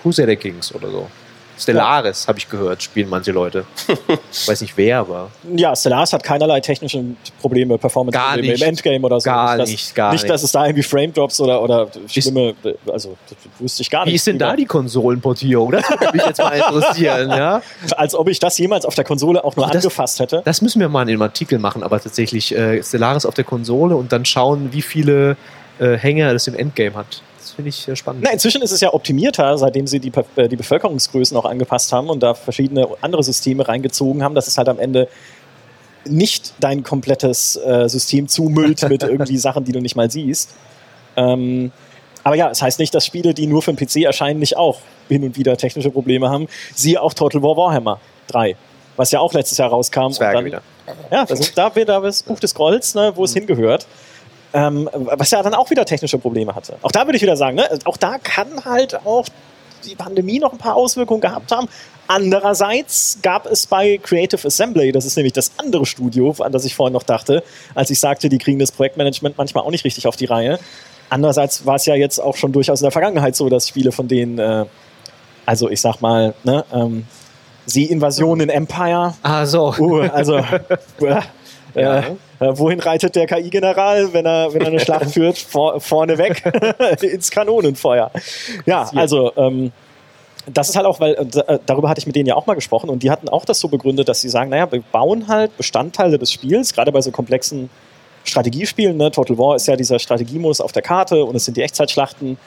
[0.02, 1.10] Crusader Kings oder so.
[1.58, 3.66] Stellaris, habe ich gehört, spielen manche Leute.
[4.32, 7.04] Ich weiß nicht wer, aber Ja, Stellaris hat keinerlei technische
[7.42, 9.26] Probleme, Performance-Probleme im Endgame oder so.
[9.26, 10.24] Gar das, nicht, gar nicht.
[10.24, 10.32] nicht.
[10.34, 12.56] dass es da irgendwie Frame-Drops oder, oder schlimme,
[12.92, 14.12] also das wusste ich gar nicht.
[14.12, 15.72] wie ist denn da die Konsolenportierung?
[15.72, 17.62] Das würde mich jetzt mal interessieren, ja?
[17.98, 20.42] Als ob ich das jemals auf der Konsole auch nur das- angefasst hätte.
[20.46, 23.96] Das müssen wir mal in einem Artikel machen, aber tatsächlich äh, Stellaris auf der Konsole
[23.96, 25.38] und dann schauen, wie viele
[25.80, 27.22] äh, Hänger das im Endgame hat.
[27.44, 28.24] Das finde ich äh, spannend.
[28.24, 32.10] Na, inzwischen ist es ja optimierter, seitdem sie die, äh, die Bevölkerungsgrößen auch angepasst haben
[32.10, 35.10] und da verschiedene andere Systeme reingezogen haben, dass es halt am Ende
[36.06, 40.52] nicht dein komplettes äh, System zumüllt mit irgendwie Sachen, die du nicht mal siehst.
[41.18, 41.72] Ähm,
[42.24, 44.80] aber ja, es heißt nicht, dass Spiele, die nur für den PC erscheinen, nicht auch
[45.10, 46.48] hin und wieder technische Probleme haben.
[46.74, 48.56] Siehe auch Total War Warhammer 3,
[48.96, 50.06] was ja auch letztes Jahr rauskam.
[50.06, 50.62] und Zwerge dann, wieder.
[51.12, 53.86] Ja, das ist da wieder das Buch des Grolls, ne, wo es hingehört.
[54.54, 56.76] Ähm, was ja dann auch wieder technische Probleme hatte.
[56.84, 59.26] Auch da würde ich wieder sagen, ne, auch da kann halt auch
[59.84, 61.68] die Pandemie noch ein paar Auswirkungen gehabt haben.
[62.08, 66.76] Andererseits gab es bei Creative Assembly, das ist nämlich das andere Studio, an das ich
[66.76, 67.44] vorhin noch dachte,
[67.76, 70.60] als ich sagte, die kriegen das Projektmanagement manchmal auch nicht richtig auf die Reihe.
[71.10, 74.08] Andererseits war es ja jetzt auch schon durchaus in der Vergangenheit so, dass Spiele von
[74.08, 74.66] denen, äh,
[75.46, 77.06] also ich sag mal, ne, ähm,
[77.66, 79.74] Seeinvasion in Empire, Ah, so.
[79.80, 80.38] Uh, also,
[81.00, 81.22] äh,
[81.76, 82.00] Ja.
[82.00, 82.06] äh,
[82.40, 85.38] wohin reitet der KI-General, wenn er, wenn er eine Schlacht führt?
[85.38, 86.44] Vor, vorne weg
[87.02, 88.12] ins Kanonenfeuer.
[88.66, 89.72] Ja, also ähm,
[90.52, 92.90] das ist halt auch, weil äh, darüber hatte ich mit denen ja auch mal gesprochen
[92.90, 96.20] und die hatten auch das so begründet, dass sie sagen, naja, wir bauen halt Bestandteile
[96.20, 97.70] des Spiels, gerade bei so komplexen
[98.26, 98.98] Strategiespielen.
[98.98, 99.12] Ne?
[99.12, 102.38] Total War ist ja dieser Strategiemodus auf der Karte und es sind die Echtzeitschlachten.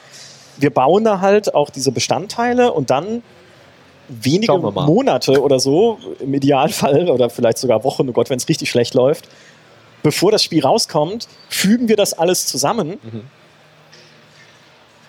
[0.57, 3.23] Wir bauen da halt auch diese Bestandteile und dann
[4.07, 4.57] wenige.
[4.57, 8.93] Monate oder so, im Idealfall, oder vielleicht sogar Wochen, oh Gott, wenn es richtig schlecht
[8.93, 9.27] läuft,
[10.03, 13.23] bevor das Spiel rauskommt, fügen wir das alles zusammen Mhm.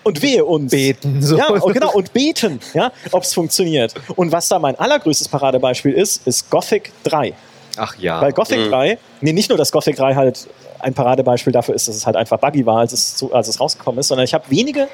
[0.03, 0.71] und wehe uns.
[0.71, 1.21] Beten.
[1.21, 1.37] So.
[1.37, 3.93] Ja, und genau, und beten, ja, ob es funktioniert.
[4.15, 7.33] Und was da mein allergrößtes Paradebeispiel ist, ist Gothic 3.
[7.77, 8.21] Ach ja.
[8.21, 10.47] Weil Gothic 3, nee, nicht nur, dass Gothic 3 halt
[10.79, 13.59] ein Paradebeispiel dafür ist, dass es halt einfach buggy war, als es, zu, als es
[13.59, 14.87] rausgekommen ist, sondern ich habe wenige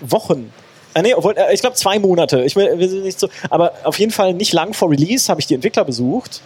[0.00, 0.52] Wochen,
[0.94, 3.98] äh, nee, obwohl, äh, ich glaube zwei Monate, ich will, will nicht so, aber auf
[3.98, 6.40] jeden Fall nicht lang vor Release habe ich die Entwickler besucht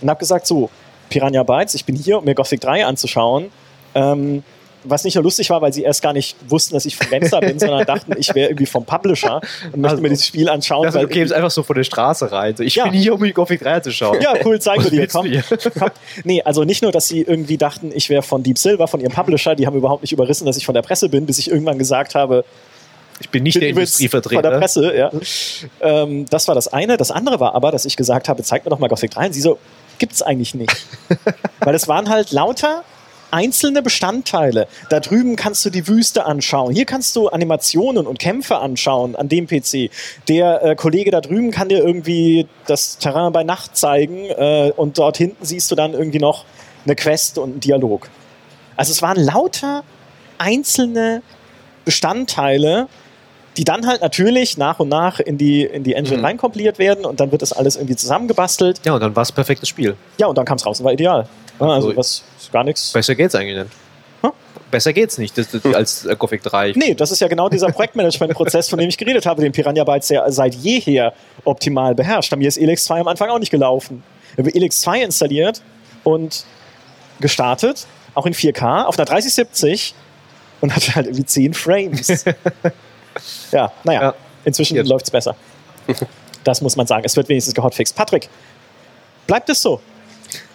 [0.00, 0.70] und habe gesagt, so,
[1.10, 3.50] Piranha Bytes, ich bin hier, um mir Gothic 3 anzuschauen.
[3.94, 4.42] Ähm,
[4.86, 7.58] was nicht nur lustig war, weil sie erst gar nicht wussten, dass ich Freelancer bin,
[7.58, 9.40] sondern dachten, ich wäre irgendwie vom Publisher
[9.72, 10.84] und möchte Also, mir dieses Spiel anschauen.
[10.84, 12.54] Also, du kämst einfach so von der Straße rein.
[12.54, 12.84] So, ich Ja.
[12.84, 14.20] bin hier, um die Gothic 3 zu schauen.
[14.20, 15.42] Ja, cool, zeigen wir Was dir.
[15.50, 15.90] Komm, komm.
[16.24, 19.12] Nee, also nicht nur, dass sie irgendwie dachten, ich wäre von Deep Silver, von ihrem
[19.12, 21.78] Publisher, die haben überhaupt nicht überrissen, dass ich von der Presse bin, bis ich irgendwann
[21.78, 22.44] gesagt habe,
[23.24, 24.42] Ich bin nicht bin der Industrievertreter.
[24.42, 25.10] Von der Presse, ja.
[25.80, 26.98] Ähm, das war das eine.
[26.98, 29.26] Das andere war aber, dass ich gesagt habe, zeig mir doch mal Gothic 3.
[29.26, 29.58] Und sie so,
[29.98, 30.76] gibt's eigentlich nicht.
[31.60, 32.84] Weil es waren halt lauter
[33.30, 34.68] einzelne Bestandteile.
[34.90, 36.74] Da drüben kannst du die Wüste anschauen.
[36.74, 39.90] Hier kannst du Animationen und Kämpfe anschauen an dem PC.
[40.28, 44.98] Der äh, Kollege da drüben kann dir irgendwie das Terrain bei Nacht zeigen äh, und
[44.98, 46.44] dort hinten siehst du dann irgendwie noch
[46.84, 48.10] eine Quest und einen Dialog.
[48.76, 49.82] Also es waren lauter
[50.36, 51.22] einzelne
[51.84, 52.88] Bestandteile,
[53.56, 56.24] die dann halt natürlich nach und nach in die, in die Engine Mhm.
[56.24, 58.80] reinkompiliert werden und dann wird das alles irgendwie zusammengebastelt.
[58.84, 59.96] Ja, und dann war es perfektes Spiel.
[60.18, 61.28] Ja, und dann kam es raus und war ideal.
[61.60, 61.96] Ja, also Cool.
[61.96, 62.92] was ist gar nichts.
[62.92, 63.70] Besser geht's eigentlich nicht.
[64.22, 64.32] Hm?
[64.70, 66.72] besser geht's nicht das, das, als äh, Gothic 3.
[66.74, 70.08] Nee, das ist ja genau dieser Projektmanagement-Prozess, von dem ich geredet habe, den Piranha Bytes
[70.08, 71.12] ja seit jeher
[71.44, 72.30] optimal beherrscht.
[72.30, 74.02] Bei mir ist Elix 2 am Anfang auch nicht gelaufen.
[74.32, 75.62] Ich habe Elix 2 installiert
[76.02, 76.44] und
[77.20, 79.94] gestartet, auch in 4K, auf einer 3070
[80.60, 82.24] und hatte halt irgendwie 10 Frames.
[83.52, 84.14] ja, naja, Ja.
[84.44, 84.88] inzwischen Jetzt.
[84.88, 85.34] läuft's besser.
[86.44, 87.04] Das muss man sagen.
[87.04, 87.94] Es wird wenigstens gehotfixt.
[87.96, 88.28] Patrick,
[89.26, 89.80] bleibt es so?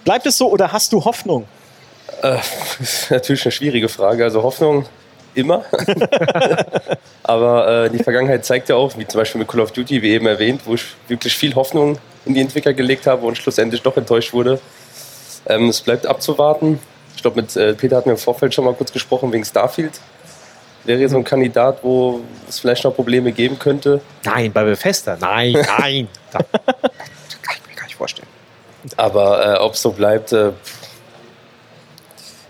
[0.06, 1.46] Bleibt es so oder hast du Hoffnung?
[2.22, 2.46] Das
[2.80, 4.24] ist natürlich eine schwierige Frage.
[4.24, 4.86] Also Hoffnung
[5.36, 5.64] immer.
[7.24, 10.12] Aber äh, die Vergangenheit zeigt ja auch, wie zum Beispiel mit Call of Duty, wie
[10.12, 13.96] eben erwähnt, wo ich wirklich viel Hoffnung in die Entwickler gelegt habe und schlussendlich doch
[13.98, 14.60] enttäuscht wurde.
[15.46, 16.80] Ähm, es bleibt abzuwarten.
[17.16, 20.00] Ich glaube, mit äh, Peter hatten wir im Vorfeld schon mal kurz gesprochen wegen Starfield.
[20.98, 24.02] Wäre so ein Kandidat, wo es vielleicht noch Probleme geben könnte.
[24.26, 25.18] Nein, bei Bethesda.
[25.22, 26.08] Nein, nein.
[26.32, 28.28] Da, kann ich mir gar nicht vorstellen.
[28.98, 30.52] Aber äh, ob es so bleibt, äh,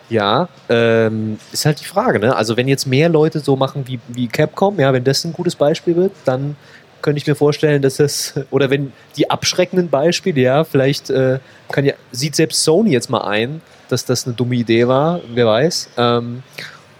[0.09, 2.33] Ja, ähm, ist halt die Frage, ne?
[2.35, 5.55] Also wenn jetzt mehr Leute so machen wie, wie Capcom, ja, wenn das ein gutes
[5.55, 6.55] Beispiel wird, dann
[7.01, 11.39] könnte ich mir vorstellen, dass es, oder wenn die abschreckenden Beispiele, ja, vielleicht äh,
[11.71, 15.45] kann ja, sieht selbst Sony jetzt mal ein, dass das eine dumme Idee war, wer
[15.45, 15.89] weiß.
[15.97, 16.43] Ähm,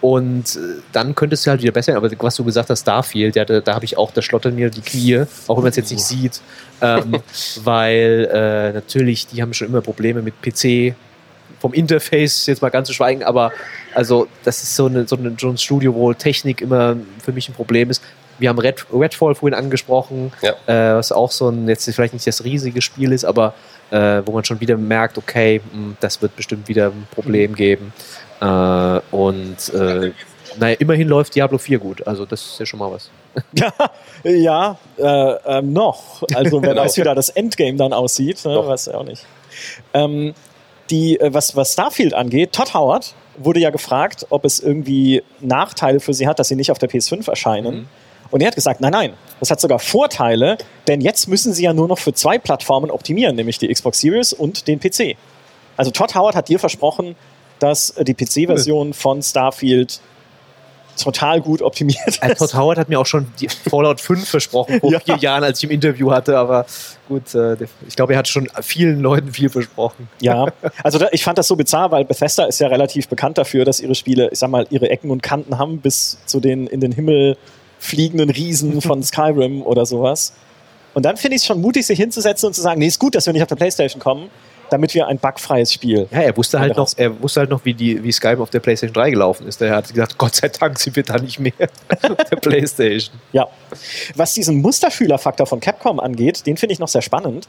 [0.02, 1.96] und äh, dann könnte es halt wieder besser.
[1.96, 4.70] Aber was du gesagt hast, Starfield, ja, da, da habe ich auch, da schlottern mir
[4.70, 6.42] die Knie, auch wenn man es jetzt nicht sieht.
[6.82, 7.22] Ähm,
[7.64, 10.96] weil äh, natürlich, die haben schon immer Probleme mit PC,
[11.60, 13.52] vom Interface jetzt mal ganz zu schweigen, aber
[13.94, 17.50] also das ist so, eine, so, eine, so ein Studio, wo Technik immer für mich
[17.50, 18.02] ein Problem ist.
[18.38, 20.54] Wir haben Red, Redfall vorhin angesprochen, Ja.
[20.68, 23.54] äh, was auch so ein, jetzt vielleicht nicht das riesige Spiel ist, aber
[23.92, 27.92] äh, wo man schon wieder merkt, okay, mh, das wird bestimmt wieder ein Problem geben.
[28.42, 28.46] Äh,
[29.12, 30.12] und äh,
[30.58, 33.10] naja, immerhin läuft Diablo 4 gut, also das ist ja schon mal was.
[33.54, 33.72] Ja,
[34.24, 36.24] ja äh, ähm, noch.
[36.34, 38.68] Also wer weiß, wie da das Endgame dann aussieht, ne?
[38.68, 39.26] Weiß ich auch nicht.
[39.94, 40.34] Ähm,
[40.90, 46.00] die, äh, was, was Starfield angeht, Todd Howard wurde ja gefragt, ob es irgendwie Nachteile
[46.00, 47.88] für sie hat, dass sie nicht auf der PS5 erscheinen.
[48.32, 51.74] Und er hat gesagt, nein, nein, das hat sogar Vorteile, denn jetzt müssen sie ja
[51.74, 55.16] nur noch für zwei Plattformen optimieren, nämlich die Xbox Series und den PC.
[55.78, 57.16] Also Todd Howard hat dir versprochen,
[57.60, 60.00] dass äh, die PC-Version von Starfield
[61.02, 62.40] total gut optimiert Äh, ist.
[62.40, 63.28] Todd Howard hat mir auch schon
[63.70, 65.00] Fallout 5 versprochen vor Ja.
[65.00, 66.66] vier Jahren, als ich im Interview hatte, aber
[67.08, 67.56] gut, äh,
[67.88, 70.10] ich glaube, er hat schon vielen Leuten viel versprochen.
[70.20, 70.48] Ja,
[70.84, 73.80] also da, ich fand das so bizarr, weil Bethesda ist ja relativ bekannt dafür, dass
[73.80, 76.92] ihre Spiele, ich sag mal, ihre Ecken und Kanten haben, bis zu den in den
[76.92, 77.38] Himmel
[77.80, 80.34] fliegenden Riesen von Skyrim oder sowas.
[80.94, 83.16] Und dann finde ich es schon mutig, sich hinzusetzen und zu sagen, nee, ist gut,
[83.16, 84.30] dass wir nicht auf der Playstation kommen,
[84.70, 86.08] damit wir ein bugfreies Spiel.
[86.12, 88.60] Ja, er wusste halt noch, er wusste halt noch, wie die, wie Skype auf der
[88.60, 89.62] PlayStation 3 gelaufen ist.
[89.62, 91.54] Er hat gesagt, Gott sei Dank sind wir da nicht mehr
[92.02, 93.16] auf der PlayStation.
[93.32, 93.48] Ja.
[94.16, 97.48] Was diesen Musterschülerfaktor von Capcom angeht, den finde ich noch sehr spannend,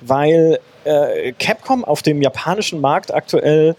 [0.00, 3.76] weil äh, Capcom auf dem japanischen Markt aktuell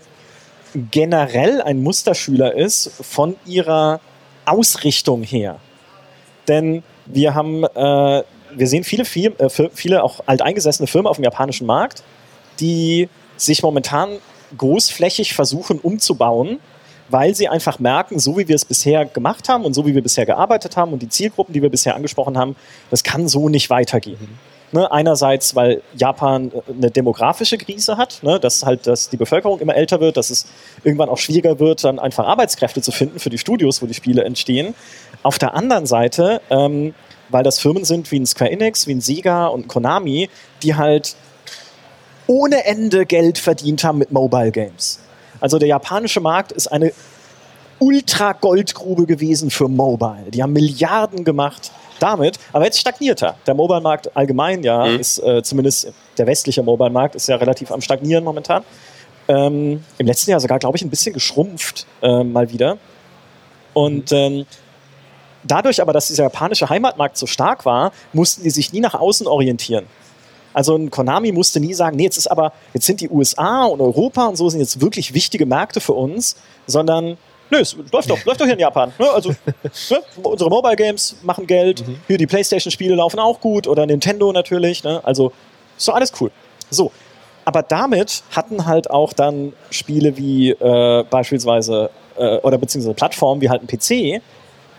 [0.92, 4.00] generell ein Musterschüler ist von ihrer
[4.46, 5.60] Ausrichtung her.
[6.48, 8.24] Denn wir haben, äh,
[8.54, 12.04] wir sehen viele, Firmen, äh, viele auch alteingesessene Firmen auf dem japanischen Markt,
[12.62, 14.20] die sich momentan
[14.58, 16.60] großflächig versuchen umzubauen,
[17.10, 20.02] weil sie einfach merken, so wie wir es bisher gemacht haben und so wie wir
[20.02, 22.56] bisher gearbeitet haben und die Zielgruppen, die wir bisher angesprochen haben,
[22.90, 24.40] das kann so nicht weitergehen.
[24.74, 29.60] Ne, einerseits, weil Japan äh, eine demografische Krise hat, ne, dass halt dass die Bevölkerung
[29.60, 30.46] immer älter wird, dass es
[30.86, 34.24] irgendwann auch schwieriger wird, dann einfach Arbeitskräfte zu finden für die Studios, wo die Spiele
[34.24, 34.74] entstehen.
[35.24, 36.94] Auf der anderen Seite, ähm,
[37.28, 40.30] weil das Firmen sind wie ein Square Enix, wie ein Sega und ein Konami,
[40.64, 41.18] die halt
[42.32, 45.00] ohne Ende Geld verdient haben mit Mobile Games.
[45.42, 46.94] Also der japanische Markt ist eine
[47.80, 50.32] Ultra-Goldgrube gewesen für Mobile.
[50.32, 53.36] Die haben Milliarden gemacht damit, aber jetzt stagniert er.
[53.48, 55.00] Der Mobile-Markt allgemein, ja, Mhm.
[55.00, 58.64] ist äh, zumindest der westliche Mobile-Markt ist ja relativ am Stagnieren momentan.
[59.28, 62.78] Ähm, Im letzten Jahr sogar, glaube ich, ein bisschen geschrumpft äh, mal wieder.
[63.74, 64.46] Und ähm,
[65.44, 69.28] dadurch aber, dass dieser japanische Heimatmarkt so stark war, mussten die sich nie nach außen
[69.28, 69.86] orientieren.
[70.54, 73.82] Also ein Konami musste nie sagen, nee, jetzt ist aber, jetzt sind die USA und
[73.82, 76.36] Europa und so sind jetzt wirklich wichtige Märkte für uns,
[76.68, 77.18] sondern
[77.50, 78.94] nö, es läuft doch, läuft doch hier in Japan.
[78.98, 79.10] Ne?
[79.10, 79.30] Also
[79.90, 80.02] ne?
[80.24, 84.84] unsere Mobile Games machen Geld, hier die Playstation-Spiele laufen auch gut oder Nintendo natürlich.
[84.84, 85.02] Ne?
[85.04, 85.32] Also
[85.78, 86.32] ist doch alles cool.
[86.70, 86.92] So,
[87.46, 93.50] aber damit hatten halt auch dann Spiele wie äh, beispielsweise äh, oder beziehungsweise Plattformen wie
[93.50, 94.22] halt ein PC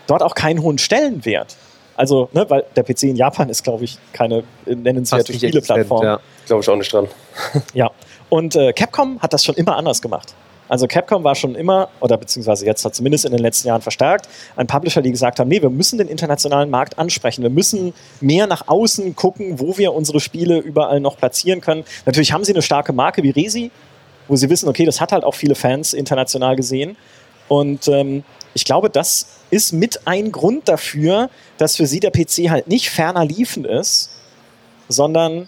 [0.07, 1.55] dort auch keinen hohen Stellenwert.
[1.95, 6.03] Also, ne, weil der PC in Japan ist, glaube ich, keine nennenswerte Spieleplattform.
[6.03, 7.07] existent, glaube ich auch nicht dran.
[7.73, 7.91] Ja,
[8.29, 10.33] und äh, Capcom hat das schon immer anders gemacht.
[10.69, 14.27] Also Capcom war schon immer, oder beziehungsweise jetzt hat zumindest in den letzten Jahren verstärkt,
[14.55, 17.43] ein Publisher, die gesagt haben, nee, wir müssen den internationalen Markt ansprechen.
[17.43, 21.83] Wir müssen mehr nach außen gucken, wo wir unsere Spiele überall noch platzieren können.
[22.05, 23.71] Natürlich haben sie eine starke Marke wie Resi,
[24.27, 26.95] wo sie wissen, okay, das hat halt auch viele Fans international gesehen.
[27.49, 28.23] Und ähm,
[28.53, 32.89] ich glaube, das ist mit ein Grund dafür, dass für sie der PC halt nicht
[32.89, 34.09] ferner liefen ist,
[34.89, 35.47] sondern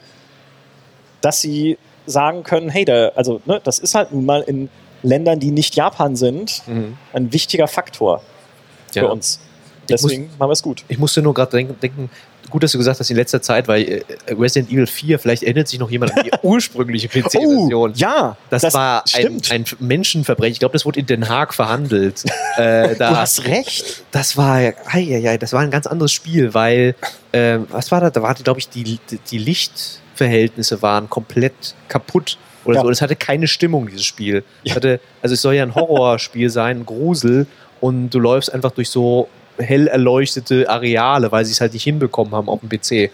[1.21, 4.69] dass sie sagen können, hey, der, also ne, das ist halt nun mal in
[5.01, 6.97] Ländern, die nicht Japan sind, Mhm.
[7.13, 8.21] ein wichtiger Faktor
[8.93, 9.05] für Ja.
[9.07, 9.39] uns.
[9.87, 10.83] Ich muss- Deswegen machen wir es gut.
[10.87, 12.09] Ich musste nur gerade denken, denken,
[12.49, 15.67] gut, dass du gesagt hast, in letzter Zeit, weil äh, Resident Evil 4, vielleicht erinnert
[15.67, 17.73] sich noch jemand an die ursprüngliche PC-Version.
[17.73, 20.53] Oh, ja, Das, war ein, ein Menschenverbrechen.
[20.53, 22.23] Ich glaube, das wurde in Den Haag verhandelt.
[22.57, 24.03] äh, du da, hast recht.
[24.11, 26.95] das war, ei, ei, ei, das war ein ganz anderes Spiel, weil,
[27.33, 28.09] ähm, was war da?
[28.09, 28.99] Da war, glaube ich, die,
[29.31, 32.81] die Lichtverhältnisse waren komplett kaputt oder Ja.
[32.81, 32.87] so.
[32.87, 34.43] Und es hatte keine Stimmung, dieses Spiel.
[34.63, 34.75] Ja.
[34.75, 37.47] hatte, also es soll ja ein Horrorspiel sein, ein Grusel,
[37.81, 39.27] und du läufst einfach durch so
[39.57, 43.11] hell erleuchtete Areale, weil sie es halt nicht hinbekommen haben auf dem PC.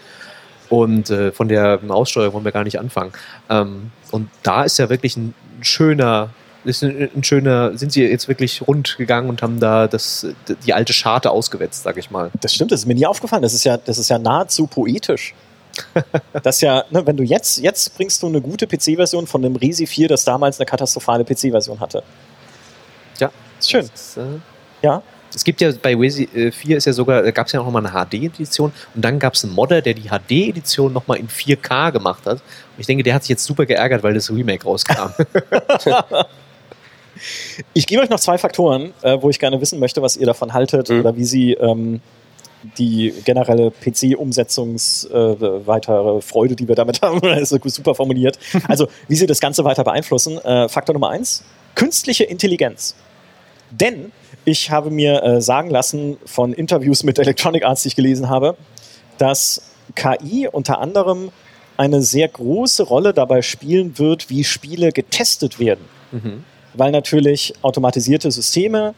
[0.68, 3.12] Und äh, von der Aussteuerung wollen wir gar nicht anfangen.
[3.50, 6.30] Ähm, und da ist ja wirklich ein schöner,
[6.64, 10.26] ist ein, ein schöner, sind sie jetzt wirklich rund gegangen und haben da das,
[10.64, 12.30] die alte Scharte ausgewetzt, sag ich mal.
[12.40, 13.42] Das stimmt, das ist mir nie aufgefallen.
[13.42, 15.34] Das ist ja, das ist ja nahezu poetisch.
[16.42, 19.56] das ist ja, ne, wenn du jetzt, jetzt bringst du eine gute PC-Version von einem
[19.56, 22.02] Risi 4, das damals eine katastrophale PC-Version hatte.
[23.18, 23.30] Ja.
[23.58, 23.88] Ist schön.
[23.90, 24.22] Das ist, äh,
[24.82, 25.02] Ja.
[25.34, 28.06] Es gibt ja bei äh, 4 ist ja sogar, gab es ja noch mal eine
[28.06, 32.26] HD-Edition und dann gab es einen Modder, der die HD-Edition noch mal in 4K gemacht
[32.26, 32.38] hat.
[32.38, 35.10] Und ich denke, der hat sich jetzt super geärgert, weil das Remake rauskam.
[37.74, 40.52] Ich gebe euch noch zwei Faktoren, äh, wo ich gerne wissen möchte, was ihr davon
[40.52, 41.00] haltet Mhm.
[41.00, 42.00] oder wie sie ähm,
[42.78, 48.38] die generelle PC-Umsetzungs äh, weitere Freude, die wir damit haben, ist super formuliert.
[48.68, 50.38] Also, wie sie das Ganze weiter beeinflussen.
[50.38, 52.94] Äh, Faktor Nummer eins: künstliche Intelligenz.
[53.70, 54.12] Denn
[54.44, 58.56] ich habe mir äh, sagen lassen von Interviews mit Electronic Arts, die ich gelesen habe,
[59.18, 61.30] dass KI unter anderem
[61.76, 66.44] eine sehr große Rolle dabei spielen wird, wie Spiele getestet werden mhm.
[66.74, 68.94] weil natürlich automatisierte Systeme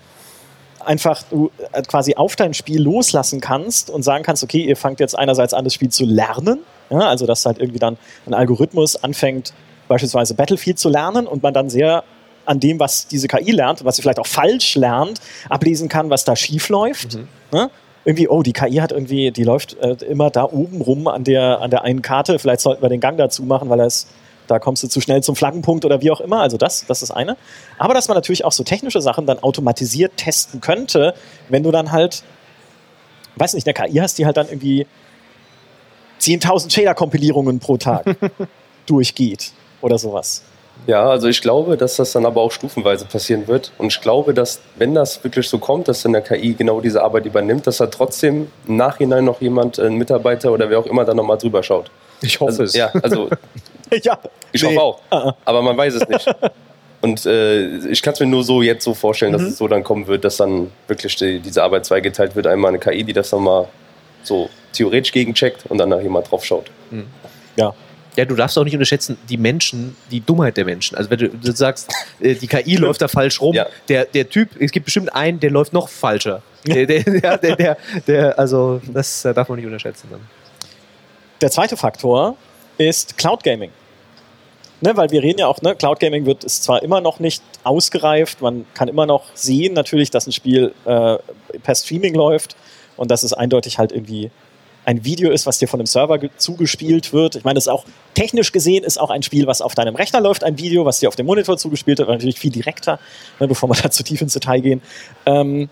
[0.85, 5.01] einfach du äh, quasi auf dein Spiel loslassen kannst und sagen kannst, okay, ihr fangt
[5.01, 9.03] jetzt einerseits an, das Spiel zu lernen, ja, also dass halt irgendwie dann ein Algorithmus
[9.03, 9.55] anfängt,
[9.89, 12.05] beispielsweise Battlefield zu lernen und man dann sehr
[12.47, 16.25] an dem, was diese KI lernt, was sie vielleicht auch falsch lernt, ablesen kann, was
[16.25, 17.15] da schief läuft.
[17.15, 17.29] Mhm.
[17.53, 17.71] Ne?
[18.05, 21.61] Irgendwie, oh, die KI hat irgendwie, die läuft äh, immer da oben rum an der,
[21.61, 24.07] an der einen Karte, vielleicht sollten wir den Gang dazu machen, weil das,
[24.47, 26.41] da kommst du zu schnell zum Flaggenpunkt oder wie auch immer.
[26.41, 27.37] Also das, das ist eine.
[27.79, 31.15] Aber dass man natürlich auch so technische Sachen dann automatisiert testen könnte,
[31.49, 32.23] wenn du dann halt,
[33.37, 34.87] weiß nicht, eine KI hast, die halt dann irgendwie
[36.21, 38.17] 10.000 Shader-Kompilierungen pro Tag
[38.87, 40.43] durchgeht oder sowas.
[40.87, 43.73] Ja, also ich glaube, dass das dann aber auch stufenweise passieren wird.
[43.79, 47.03] Und ich glaube, dass, wenn das wirklich so kommt, dass dann der KI genau diese
[47.03, 51.05] Arbeit übernimmt, dass da trotzdem im Nachhinein noch jemand, ein Mitarbeiter oder wer auch immer,
[51.07, 51.91] da nochmal drüber schaut.
[52.21, 52.75] Ich hoffe Also, es.
[52.75, 53.31] ja, also
[54.03, 54.19] ja,
[54.53, 54.69] ich Nee.
[54.69, 55.01] hoffe auch.
[55.11, 55.37] Ah, ah.
[55.47, 56.27] Aber man weiß es nicht.
[57.01, 59.49] Und äh, ich kann es mir nur so jetzt so vorstellen, dass Mhm.
[59.49, 62.47] es so dann kommen wird, dass dann wirklich die, diese Arbeit zweigeteilt wird.
[62.47, 63.69] Einmal eine KI, die das dann mal
[64.23, 66.67] so theoretisch gegencheckt und dann da jemand drauf schaut.
[67.57, 67.75] Ja.
[68.17, 70.97] Ja, du darfst auch nicht unterschätzen, die Menschen, die Dummheit der Menschen.
[70.97, 71.91] Also wenn du, du sagst,
[72.21, 73.67] äh, die KI läuft da falsch rum, Ja.
[73.89, 76.43] der, der Typ, es gibt bestimmt einen, der läuft noch falscher.
[76.67, 80.09] Der, der, der, der, also das äh, darf man nicht unterschätzen.
[80.11, 80.21] Dann.
[81.41, 82.37] Der zweite Faktor
[82.79, 83.71] ist Cloud Gaming.
[84.81, 87.43] Ne, weil wir reden ja auch, ne, Cloud Gaming wird ist zwar immer noch nicht
[87.63, 91.17] ausgereift, man kann immer noch sehen natürlich, dass ein Spiel äh,
[91.63, 92.57] per Streaming läuft
[92.97, 94.31] und dass es eindeutig halt irgendwie
[94.85, 97.37] ein Video ist, was dir von einem Server ge- zugespielt wird.
[97.37, 100.21] Ich meine, das ist auch technisch gesehen ist auch ein Spiel, was auf deinem Rechner
[100.21, 102.99] läuft, ein Video, was dir auf dem Monitor zugespielt wird, natürlich viel direkter,
[103.41, 104.83] ne, bevor wir da zu tief ins Detail gehen.
[105.27, 105.69] Ähm,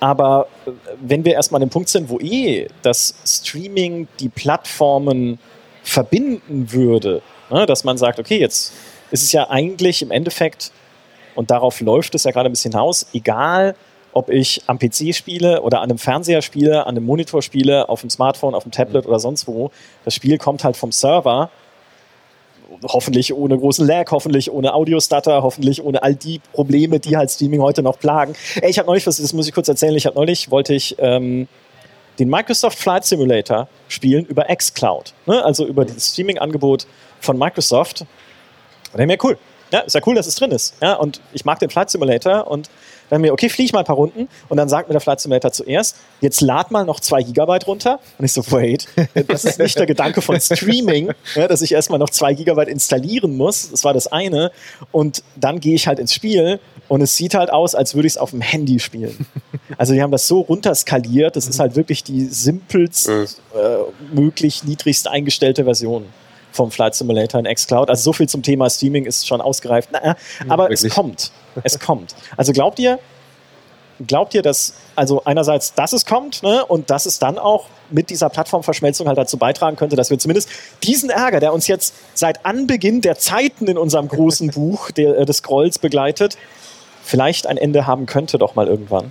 [0.00, 5.38] aber äh, wenn wir erstmal an dem Punkt sind, wo eh das Streaming die Plattformen
[5.82, 8.72] verbinden würde, ne, dass man sagt, okay, jetzt
[9.10, 10.72] ist es ja eigentlich im Endeffekt,
[11.34, 13.74] und darauf läuft es ja gerade ein bisschen hinaus, egal,
[14.14, 18.00] ob ich am PC spiele oder an einem Fernseher spiele, an einem Monitor spiele, auf
[18.00, 19.70] dem Smartphone, auf dem Tablet oder sonst wo,
[20.04, 21.50] das Spiel kommt halt vom Server,
[22.84, 27.60] hoffentlich ohne großen Lag, hoffentlich ohne Audio-Stutter, hoffentlich ohne all die Probleme, die halt Streaming
[27.60, 28.34] heute noch plagen.
[28.60, 31.48] Ey, ich habe neulich, das muss ich kurz erzählen, ich habe neulich, wollte ich ähm,
[32.18, 35.44] den Microsoft Flight Simulator spielen über xCloud, ne?
[35.44, 36.86] also über das Streaming-Angebot
[37.20, 38.02] von Microsoft.
[38.92, 39.36] Und dann mir cool.
[39.72, 40.74] Ja, ist ja cool, dass es drin ist.
[40.80, 42.70] Ja, und ich mag den Flight Simulator und
[43.10, 45.20] dann mir, okay, fliege ich mal ein paar Runden und dann sagt mir der Flight
[45.20, 48.00] Simulator zuerst, jetzt lad mal noch zwei Gigabyte runter.
[48.18, 48.86] Und ich so, wait,
[49.28, 53.36] das ist nicht der Gedanke von Streaming, ja, dass ich erstmal noch zwei Gigabyte installieren
[53.36, 53.70] muss.
[53.70, 54.50] Das war das eine.
[54.92, 58.14] Und dann gehe ich halt ins Spiel und es sieht halt aus, als würde ich
[58.14, 59.26] es auf dem Handy spielen.
[59.78, 63.26] Also die haben das so runterskaliert, das ist halt wirklich die simpelst Mhm.
[63.54, 66.06] äh, möglich niedrigst eingestellte Version
[66.54, 67.90] vom Flight Simulator in xCloud.
[67.90, 69.90] Also so viel zum Thema Streaming ist schon ausgereift.
[69.92, 70.16] Na,
[70.48, 70.94] aber es wirklich.
[70.94, 71.32] kommt.
[71.64, 72.14] Es kommt.
[72.36, 72.98] Also glaubt ihr,
[74.06, 78.10] glaubt ihr, dass, also einerseits, dass es kommt ne, und dass es dann auch mit
[78.10, 80.48] dieser Plattformverschmelzung halt dazu beitragen könnte, dass wir zumindest
[80.82, 85.24] diesen Ärger, der uns jetzt seit Anbeginn der Zeiten in unserem großen Buch der, äh,
[85.24, 86.38] des Scrolls begleitet,
[87.02, 89.10] vielleicht ein Ende haben könnte doch mal irgendwann?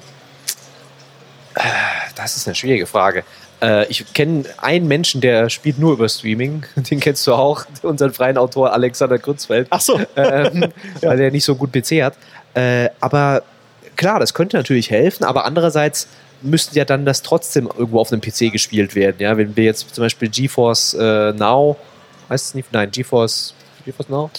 [2.15, 3.23] Das ist eine schwierige Frage.
[3.63, 6.65] Äh, ich kenne einen Menschen, der spielt nur über Streaming.
[6.75, 9.67] Den kennst du auch, unseren freien Autor Alexander Grützfeld.
[9.69, 9.99] Ach so.
[10.15, 12.15] Ähm, weil der nicht so gut PC hat.
[12.53, 13.43] Äh, aber
[13.95, 16.07] klar, das könnte natürlich helfen, aber andererseits
[16.41, 19.15] müsste ja dann das trotzdem irgendwo auf einem PC gespielt werden.
[19.19, 21.77] Ja, wenn wir jetzt zum Beispiel GeForce äh, Now,
[22.29, 22.71] heißt es nicht?
[22.71, 23.53] Nein, GeForce,
[23.85, 24.29] GeForce Now?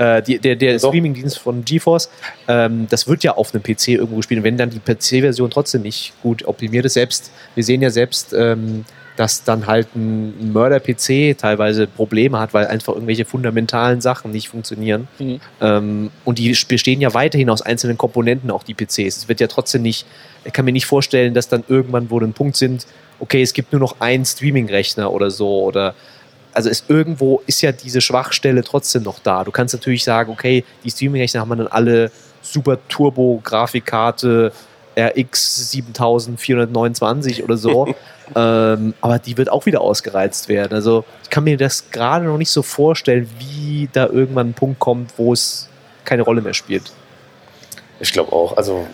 [0.00, 2.08] Äh, die, der der Streaming-Dienst von GeForce,
[2.48, 4.38] ähm, das wird ja auf einem PC irgendwo gespielt.
[4.38, 8.32] Und wenn dann die PC-Version trotzdem nicht gut optimiert ist, selbst, wir sehen ja selbst,
[8.32, 8.86] ähm,
[9.16, 15.06] dass dann halt ein Mörder-PC teilweise Probleme hat, weil einfach irgendwelche fundamentalen Sachen nicht funktionieren.
[15.18, 15.40] Mhm.
[15.60, 19.18] Ähm, und die bestehen ja weiterhin aus einzelnen Komponenten, auch die PCs.
[19.18, 20.06] Es wird ja trotzdem nicht,
[20.46, 22.86] ich kann mir nicht vorstellen, dass dann irgendwann, wo ein Punkt sind,
[23.18, 25.94] okay, es gibt nur noch einen Streaming-Rechner oder so oder
[26.52, 29.44] also ist irgendwo ist ja diese Schwachstelle trotzdem noch da.
[29.44, 32.10] Du kannst natürlich sagen, okay, die Streaming-Rechner haben dann alle
[32.42, 34.52] super Turbo-Grafikkarte
[34.98, 37.94] RX 7429 oder so.
[38.36, 40.74] ähm, aber die wird auch wieder ausgereizt werden.
[40.74, 44.80] Also ich kann mir das gerade noch nicht so vorstellen, wie da irgendwann ein Punkt
[44.80, 45.68] kommt, wo es
[46.04, 46.92] keine Rolle mehr spielt.
[48.00, 48.56] Ich glaube auch.
[48.56, 48.86] Also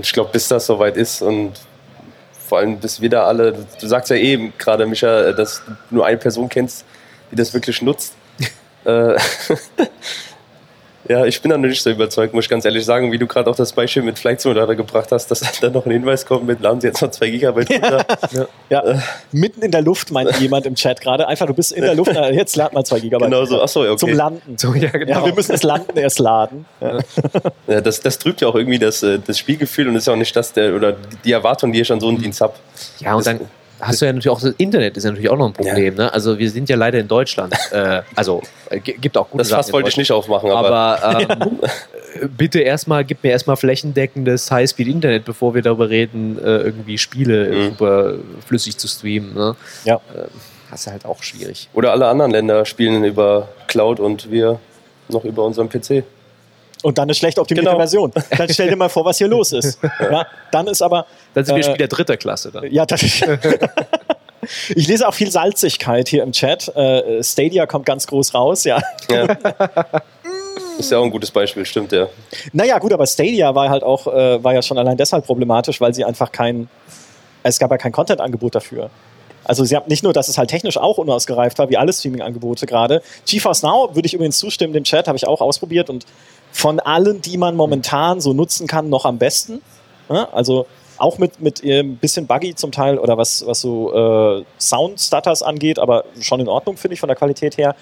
[0.00, 1.52] ich glaube, bis das soweit ist und
[2.54, 6.06] vor allem, bis wir da alle, du sagst ja eben gerade, Micha, dass du nur
[6.06, 6.84] eine Person kennst,
[7.32, 8.14] die das wirklich nutzt.
[11.08, 13.26] ja, ich bin da noch nicht so überzeugt, muss ich ganz ehrlich sagen, wie du
[13.26, 16.46] gerade auch das Beispiel mit Flight Simulator gebracht hast, dass dann noch ein Hinweis kommt
[16.46, 18.06] mit, laden Sie jetzt noch 2 Gigabyte runter.
[18.32, 18.46] Ja.
[18.70, 18.84] ja.
[18.84, 18.98] Äh.
[19.32, 21.28] Mitten in der Luft meint jemand im Chat gerade.
[21.28, 23.30] Einfach, du bist in der Luft, jetzt lad mal 2 Gigabyte.
[23.30, 23.96] Genau so, achso, okay.
[23.96, 24.56] Zum Landen.
[24.56, 25.20] So, ja, genau.
[25.20, 26.64] ja, wir müssen das Landen erst laden.
[26.80, 26.98] Ja.
[27.66, 30.18] ja das, das trübt ja auch irgendwie das, äh, das Spielgefühl und ist ja auch
[30.18, 32.54] nicht das, der, oder die Erwartung, die ich an so einen Dienst habe.
[33.00, 33.40] Ja, und dann
[33.80, 35.96] hast du ja natürlich auch das Internet ist ja natürlich auch noch ein Problem.
[35.96, 36.04] Ja.
[36.04, 36.12] Ne?
[36.12, 37.54] Also wir sind ja leider in Deutschland.
[37.72, 41.60] äh, also äh, gibt auch gute Das Fass wollte ich nicht aufmachen, aber, aber ähm,
[42.36, 47.64] bitte erstmal, gib mir erstmal flächendeckendes Highspeed-Internet, bevor wir darüber reden, äh, irgendwie Spiele mhm.
[47.70, 48.14] super
[48.46, 49.34] flüssig zu streamen.
[49.34, 49.56] Ne?
[49.84, 49.96] Ja.
[49.96, 50.28] Äh,
[50.70, 51.68] das ist halt auch schwierig.
[51.72, 54.58] Oder alle anderen Länder spielen über Cloud und wir
[55.08, 56.04] noch über unseren PC.
[56.84, 57.78] Und dann eine schlecht optimierte genau.
[57.78, 58.12] Version.
[58.36, 59.78] Dann stell dir mal vor, was hier los ist.
[60.00, 61.06] Ja, dann ist aber.
[61.32, 62.52] Dann sind wir äh, Spieler dritter Klasse.
[62.52, 62.70] Dann.
[62.70, 63.00] Ja, das
[64.74, 66.68] Ich lese auch viel Salzigkeit hier im Chat.
[66.76, 68.82] Äh, Stadia kommt ganz groß raus, ja.
[69.10, 69.24] ja.
[70.78, 72.08] Ist ja auch ein gutes Beispiel, stimmt ja.
[72.52, 75.94] Naja, gut, aber Stadia war halt auch, äh, war ja schon allein deshalb problematisch, weil
[75.94, 76.68] sie einfach kein,
[77.42, 78.90] es gab ja kein Content-Angebot dafür.
[79.44, 82.66] Also sie haben nicht nur, dass es halt technisch auch unausgereift war, wie alle Streaming-Angebote
[82.66, 83.02] gerade.
[83.26, 86.06] GeForce Now würde ich übrigens zustimmen, dem Chat habe ich auch ausprobiert und
[86.54, 89.60] von allen, die man momentan so nutzen kann, noch am besten.
[90.08, 90.66] Ja, also
[90.98, 95.80] auch mit, mit ein bisschen buggy zum Teil oder was, was so äh, Sound-Stutters angeht,
[95.80, 97.74] aber schon in Ordnung, finde ich, von der Qualität her.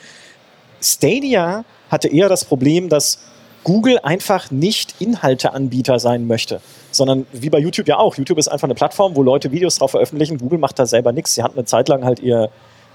[0.80, 3.18] Stadia hatte eher das Problem, dass
[3.62, 8.16] Google einfach nicht Inhalteanbieter sein möchte, sondern wie bei YouTube ja auch.
[8.16, 10.38] YouTube ist einfach eine Plattform, wo Leute Videos drauf veröffentlichen.
[10.38, 11.34] Google macht da selber nichts.
[11.34, 12.50] Sie hatten eine Zeit lang halt ihr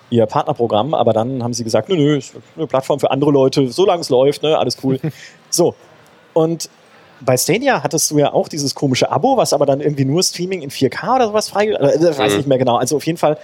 [0.09, 3.69] ihr Partnerprogramm, aber dann haben sie gesagt, nö, nö, ist eine Plattform für andere Leute,
[3.69, 4.99] solange es läuft, ne, alles cool.
[5.50, 5.76] so.
[6.34, 6.70] Und
[7.22, 10.62] bei Stadia hattest du ja auch dieses komische Abo, was aber dann irgendwie nur Streaming
[10.62, 12.38] in 4K oder sowas freigeschaltet, äh, weiß mhm.
[12.38, 12.78] nicht mehr genau.
[12.78, 13.38] Also auf jeden Fall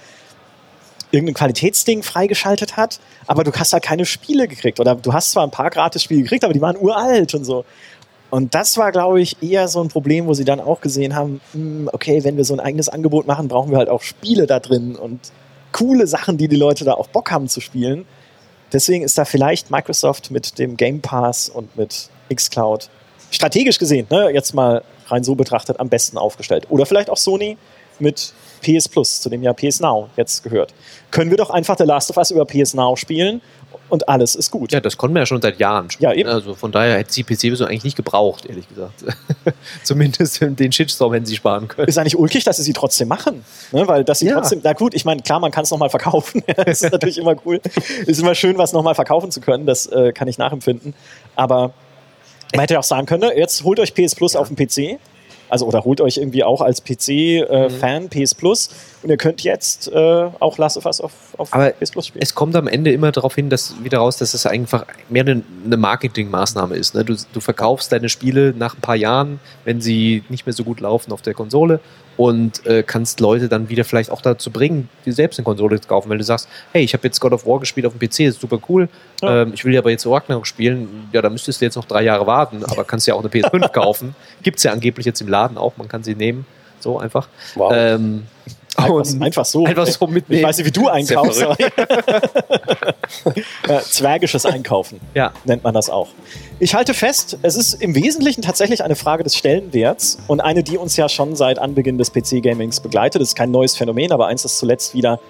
[1.10, 4.80] irgendein Qualitätsding freigeschaltet hat, aber du hast halt keine Spiele gekriegt.
[4.80, 7.64] Oder du hast zwar ein paar Gratis-Spiele gekriegt, aber die waren uralt und so.
[8.30, 11.40] Und das war, glaube ich, eher so ein Problem, wo sie dann auch gesehen haben,
[11.52, 14.58] hm, okay, wenn wir so ein eigenes Angebot machen, brauchen wir halt auch Spiele da
[14.58, 15.20] drin und
[15.70, 18.06] coole Sachen, die die Leute da auch Bock haben zu spielen.
[18.74, 22.90] Deswegen ist da vielleicht Microsoft mit dem Game Pass und mit xCloud
[23.30, 26.66] strategisch gesehen, ne, jetzt mal rein so betrachtet, am besten aufgestellt.
[26.70, 27.56] Oder vielleicht auch Sony
[28.00, 30.74] mit PS Plus, zu dem ja PS Now jetzt gehört.
[31.10, 33.40] Können wir doch einfach The Last of Us über PS Now spielen
[33.88, 34.72] und alles ist gut.
[34.72, 35.88] Ja, das konnten wir ja schon seit Jahren.
[35.98, 36.28] Ja, eben.
[36.28, 39.04] Also von daher hätte sie PC so eigentlich nicht gebraucht, ehrlich gesagt.
[39.82, 41.88] Zumindest den Shitstorm hätten sie sparen können.
[41.88, 43.44] Ist eigentlich ulkig, dass sie sie trotzdem machen.
[43.72, 43.86] Ne?
[43.86, 44.34] Weil dass sie ja.
[44.34, 46.42] trotzdem, na gut, ich meine, klar, man kann es nochmal verkaufen.
[46.56, 47.60] das ist natürlich immer cool.
[48.06, 49.66] Ist immer schön, was nochmal verkaufen zu können.
[49.66, 50.94] Das äh, kann ich nachempfinden.
[51.36, 51.72] Aber
[52.52, 54.40] man hätte ja auch sagen können, jetzt holt euch PS Plus ja.
[54.40, 54.98] auf dem PC.
[55.48, 58.08] Also oder holt euch irgendwie auch als PC-Fan äh, mhm.
[58.08, 58.70] PS Plus
[59.04, 62.22] Und ihr könnt jetzt äh, auch Last of Us auf, auf Aber PS Plus spielen.
[62.22, 65.42] Es kommt am Ende immer darauf hin, dass wieder raus, dass es einfach mehr eine,
[65.62, 66.94] eine Marketingmaßnahme ist.
[66.94, 67.04] Ne?
[67.04, 70.80] Du, du verkaufst deine Spiele nach ein paar Jahren, wenn sie nicht mehr so gut
[70.80, 71.80] laufen auf der Konsole
[72.16, 75.86] und äh, kannst Leute dann wieder vielleicht auch dazu bringen, die selbst eine Konsole zu
[75.86, 76.08] kaufen.
[76.08, 78.40] Wenn du sagst, hey, ich habe jetzt God of War gespielt auf dem PC, ist
[78.40, 78.88] super cool,
[79.20, 79.42] Ja.
[79.42, 82.04] ähm, ich will ja aber jetzt Ragnarok spielen, ja, da müsstest du jetzt noch drei
[82.04, 84.14] Jahre warten, aber kannst ja auch eine PS5 kaufen.
[84.42, 86.46] Gibt es ja angeblich jetzt im Laden auch, man kann sie nehmen,
[86.80, 87.28] so einfach.
[87.54, 87.72] Wow.
[87.74, 88.22] Ähm,
[88.76, 89.64] Einfach, einfach so.
[89.64, 90.40] einfach so mitnehmen.
[90.40, 91.40] Ich weiß nicht, wie du einkaufst.
[93.68, 95.32] ja, zwergisches Einkaufen Ja.
[95.44, 96.08] nennt man das auch.
[96.58, 100.76] Ich halte fest, es ist im Wesentlichen tatsächlich eine Frage des Stellenwerts und eine, die
[100.78, 103.20] uns ja schon seit Anbeginn des PC-Gamings begleitet.
[103.20, 105.20] Das ist kein neues Phänomen, aber eins, das zuletzt wieder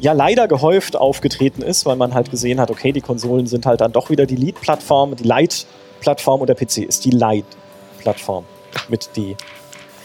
[0.00, 3.80] ja leider gehäuft aufgetreten ist, weil man halt gesehen hat, okay, die Konsolen sind halt
[3.80, 8.44] dann doch wieder die Lead-Plattform, die Light-Plattform und der PC ist die Light-Plattform
[8.88, 9.36] mit die.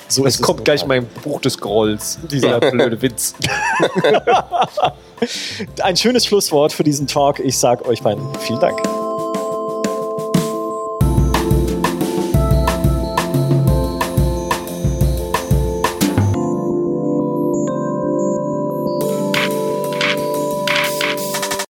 [0.07, 3.33] So Es kommt gleich mein Buch des Grolls, dieser blöde Witz.
[5.81, 7.39] Ein schönes Schlusswort für diesen Talk.
[7.39, 8.81] Ich sage euch beiden vielen Dank.